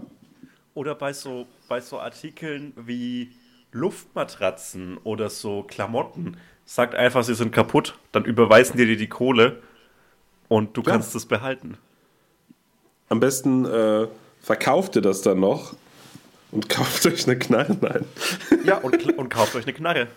[0.73, 3.31] Oder bei so, bei so Artikeln wie
[3.73, 6.37] Luftmatratzen oder so Klamotten.
[6.65, 9.61] sagt einfach, sie sind kaputt, dann überweisen die dir die Kohle
[10.47, 10.91] und du Ja.
[10.93, 11.77] kannst es behalten.
[13.09, 14.07] Am besten äh,
[14.41, 15.75] verkauft ihr das dann noch
[16.51, 17.77] und kauft euch eine Knarre.
[17.81, 18.05] Nein.
[18.63, 20.07] Ja, und, und kauft euch eine Knarre.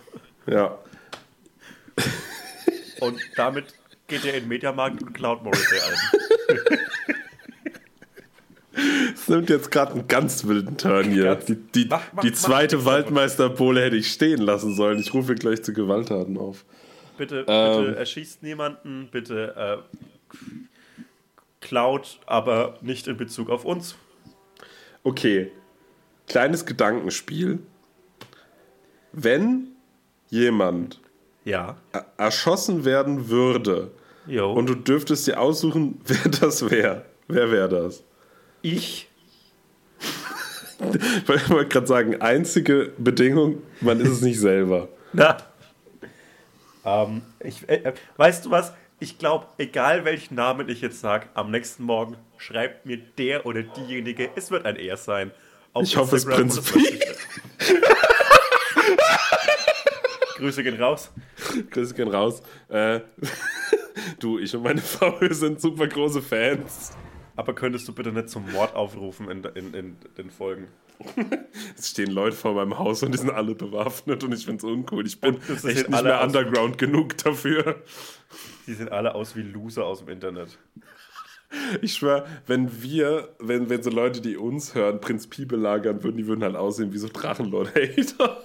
[0.47, 0.77] Ja.
[2.99, 3.65] Und damit
[4.07, 5.97] geht ihr in den Mediamarkt und klaut Morrissey-Alben.
[9.13, 11.35] Es nimmt jetzt gerade einen ganz wilden Turn hier.
[11.35, 14.99] Die, die, Mach- mach- die zweite mach- Waldmeisterpole hätte ich stehen lassen sollen.
[14.99, 16.65] Ich rufe gleich zu Gewalttaten auf.
[17.17, 17.85] Bitte, Ähm.
[17.85, 20.37] bitte erschießt niemanden, bitte äh,
[21.61, 23.95] klaut, aber nicht in Bezug auf uns.
[25.03, 25.51] Okay.
[26.27, 27.59] Kleines Gedankenspiel.
[29.11, 29.67] Wenn
[30.29, 30.99] jemand
[31.43, 31.77] Ja.
[31.91, 33.91] er- erschossen werden würde
[34.25, 34.51] Jo.
[34.53, 38.03] und du dürftest dir aussuchen, wer das wäre, wer wäre das?
[38.61, 39.09] ich
[40.79, 44.89] Ich wollte gerade sagen, einzige Bedingung, man ist es nicht selber.
[45.13, 45.37] Na.
[46.85, 48.73] Ähm, ich, äh, äh, weißt du was?
[49.03, 53.61] Ich glaube, egal welchen Namen ich jetzt sage, am nächsten Morgen schreibt mir der oder
[53.61, 55.31] diejenige, es wird ein Er sein.
[55.73, 57.01] Auf Ich hoffe, es Prinz Pi.
[60.37, 61.11] Grüße gehen raus.
[61.71, 62.43] Grüße gehen raus.
[62.69, 63.01] Äh,
[64.19, 66.93] du, ich und meine Frau sind super große Fans.
[67.35, 70.69] Aber könntest du bitte nicht zum Mord aufrufen in, in, in den Folgen?
[71.77, 74.71] Es stehen Leute vor meinem Haus und die sind alle bewaffnet und ich finde es
[74.71, 75.05] uncool.
[75.05, 77.81] Ich bin echt nicht mehr underground genug dafür.
[78.67, 80.57] Die sehen alle aus wie Loser aus dem Internet.
[81.81, 86.17] Ich schwör, wenn wir, wenn, wenn so Leute, die uns hören, Prinz Pi belagern würden,
[86.17, 88.37] die würden halt aussehen wie so Drachenlord-Hater.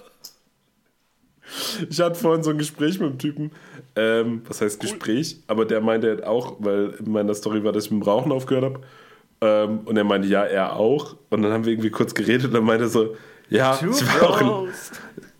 [1.89, 3.51] Ich hatte vorhin so ein Gespräch mit einem Typen,
[3.95, 7.85] ähm, was heißt Gespräch, aber der meinte halt auch, weil in meiner Story war, dass
[7.85, 8.81] ich mit dem Rauchen aufgehört habe.
[9.41, 11.15] Ähm, und er meinte, ja, er auch.
[11.29, 13.15] Und dann haben wir irgendwie kurz geredet und dann meinte er so,
[13.49, 14.73] ja, ich war auch ein,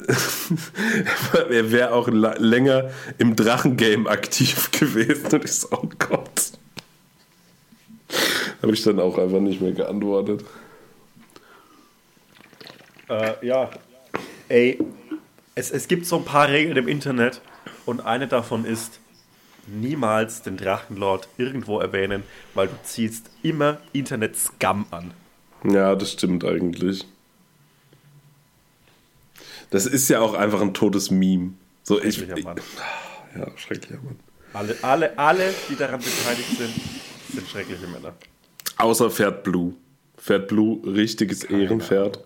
[1.52, 5.28] er wäre auch länger im Drachengame aktiv gewesen.
[5.32, 6.52] Und ich so, oh Gott.
[8.62, 10.43] Habe ich dann auch einfach nicht mehr geantwortet.
[13.10, 13.70] Äh, ja.
[14.47, 14.80] Ey,
[15.56, 17.41] es, es gibt so ein paar Regeln im Internet
[17.86, 19.00] und eine davon ist,
[19.70, 25.11] niemals den Drachenlord irgendwo erwähnen, weil du ziehst immer Internet-Scam an.
[25.63, 27.05] Ja, das stimmt eigentlich.
[29.70, 31.53] Das ist ja auch einfach ein totes Meme.
[31.84, 32.57] So, ich, Schrecklicher Mann.
[33.38, 34.20] ja, schrecklicher Mann.
[34.53, 36.74] Alle, alle, alle, die daran beteiligt sind,
[37.34, 38.13] sind schreckliche Männer.
[38.78, 39.74] Außer Pferd Blue.
[40.17, 42.24] Pferd Blue, richtiges Ehrenpferd.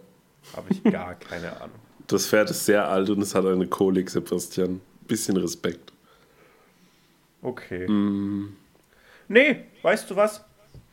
[0.56, 1.76] Habe ich gar keine Ahnung.
[2.08, 4.82] Das Pferd ist sehr alt und es hat eine Kolik, Sebastian.
[5.08, 5.93] Bisschen Respekt.
[7.44, 7.88] Okay.
[9.28, 10.44] Nee, weißt du was?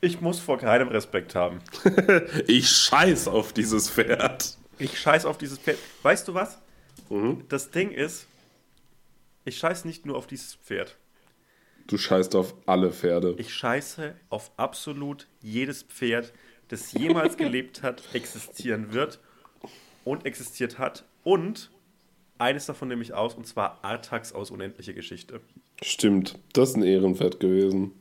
[0.01, 1.61] Ich muss vor keinem Respekt haben.
[2.47, 4.57] Ich scheiß auf dieses Pferd.
[4.79, 5.79] Ich scheiß auf dieses Pferd.
[6.03, 6.59] Weißt du was?
[7.49, 8.27] Das Ding ist,
[9.45, 10.97] ich scheiß nicht nur auf dieses Pferd.
[11.87, 13.35] Du scheißt auf alle Pferde.
[13.39, 16.33] Ich scheiße auf absolut jedes Pferd,
[16.69, 19.19] das jemals gelebt hat, existieren wird
[20.05, 21.05] und existiert hat.
[21.25, 21.71] Und
[22.39, 25.41] eines davon nehme ich aus, und zwar Artax aus Unendliche Geschichte.
[25.83, 27.93] Stimmt, das ist ein Ehrenpferd gewesen.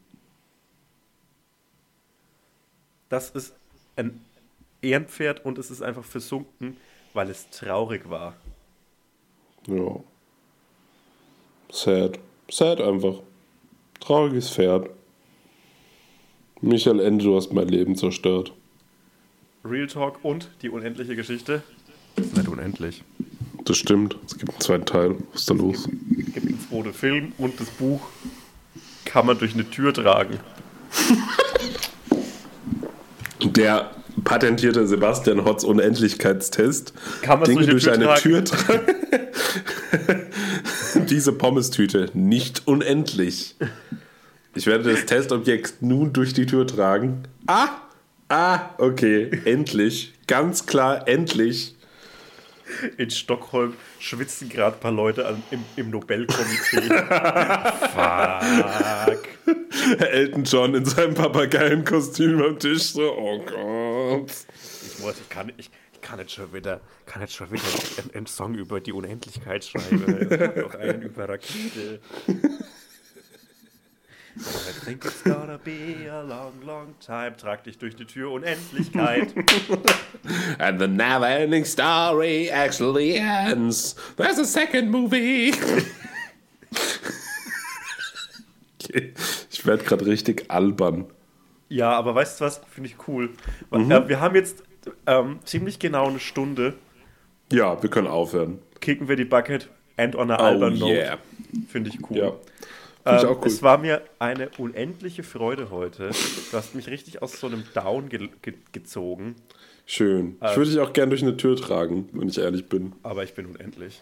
[3.07, 3.53] Das ist
[3.95, 4.19] ein
[4.81, 6.77] Ehrenpferd und es ist einfach versunken,
[7.13, 8.35] weil es traurig war.
[9.67, 10.03] Ja.
[11.71, 12.19] Sad.
[12.49, 13.21] Sad einfach.
[13.99, 14.89] Trauriges Pferd.
[16.61, 18.53] Michael Ende, du hast mein Leben zerstört.
[19.63, 21.63] Real Talk und die unendliche Geschichte.
[22.15, 23.03] Ist nicht unendlich.
[23.69, 24.17] Das stimmt.
[24.25, 25.15] Es gibt einen zweiten Teil.
[25.31, 25.77] Was ist da los?
[25.77, 28.01] Es gibt einen zweiten Film und das Buch
[29.05, 30.39] kann man durch eine Tür tragen.
[33.43, 33.91] Der
[34.23, 36.93] patentierte Sebastian Hotz Unendlichkeitstest.
[37.21, 38.81] Kann man Dinge durch durch eine Tür tragen.
[41.07, 43.55] Diese Pommestüte nicht unendlich.
[44.55, 47.25] Ich werde das Testobjekt nun durch die Tür tragen.
[47.45, 47.67] Ah!
[48.29, 49.29] Ah, okay.
[49.45, 50.15] Endlich.
[50.25, 51.75] Ganz klar, endlich.
[52.97, 56.81] In Stockholm schwitzen gerade ein paar Leute an, im, im Nobelkomitee.
[57.93, 59.27] Fuck.
[59.99, 64.31] Elton John in seinem Papageienkostüm am Tisch so, oh Gott.
[64.85, 67.63] Ich, muss, ich, kann, ich, ich kann jetzt schon wieder, kann jetzt schon wieder
[67.97, 70.27] einen, einen Song über die Unendlichkeit schreiben.
[70.29, 71.99] Ich hab noch einen über Rakete.
[74.39, 77.35] I think it's gonna be a long, long time.
[77.35, 79.33] Trag dich durch die Tür Unendlichkeit.
[80.59, 83.95] And the never ending story actually ends.
[84.15, 85.53] There's a second movie.
[88.81, 89.13] okay.
[89.51, 91.07] Ich werde gerade richtig albern.
[91.67, 92.61] Ja, aber weißt du was?
[92.69, 93.31] Finde ich cool.
[93.71, 94.63] Äh, wir haben jetzt
[95.05, 96.75] ähm, ziemlich genau eine Stunde.
[97.51, 98.59] Ja, wir können aufhören.
[98.79, 99.67] Kicken wir die Bucket
[99.97, 101.17] and on a Oh albern yeah.
[101.67, 102.17] Finde ich cool.
[102.17, 102.31] Ja.
[103.09, 103.47] Ähm, cool.
[103.47, 106.09] Es war mir eine unendliche Freude heute.
[106.51, 109.35] Du hast mich richtig aus so einem Down ge ge gezogen,
[109.85, 110.37] Schön.
[110.41, 112.93] Äh, Ich würde dich auch gern durch eine Tür tragen, wenn ich ehrlich bin.
[113.03, 114.01] aber ich bin unendlich.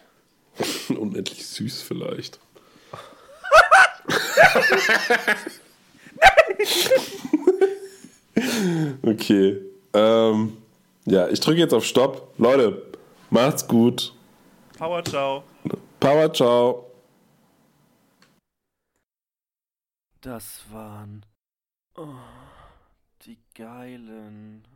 [0.90, 2.40] Unendlich süß vielleicht.
[9.04, 9.58] okay.
[9.94, 10.58] Ähm,
[11.06, 12.34] ja, ich drücke jetzt auf Stopp.
[12.38, 12.82] Leute,
[13.30, 14.14] macht's gut.
[14.78, 15.44] Power, ciao.
[16.00, 16.87] Power, ciao.
[20.28, 21.26] das waren
[21.96, 22.16] oh,
[23.22, 24.68] die geilen.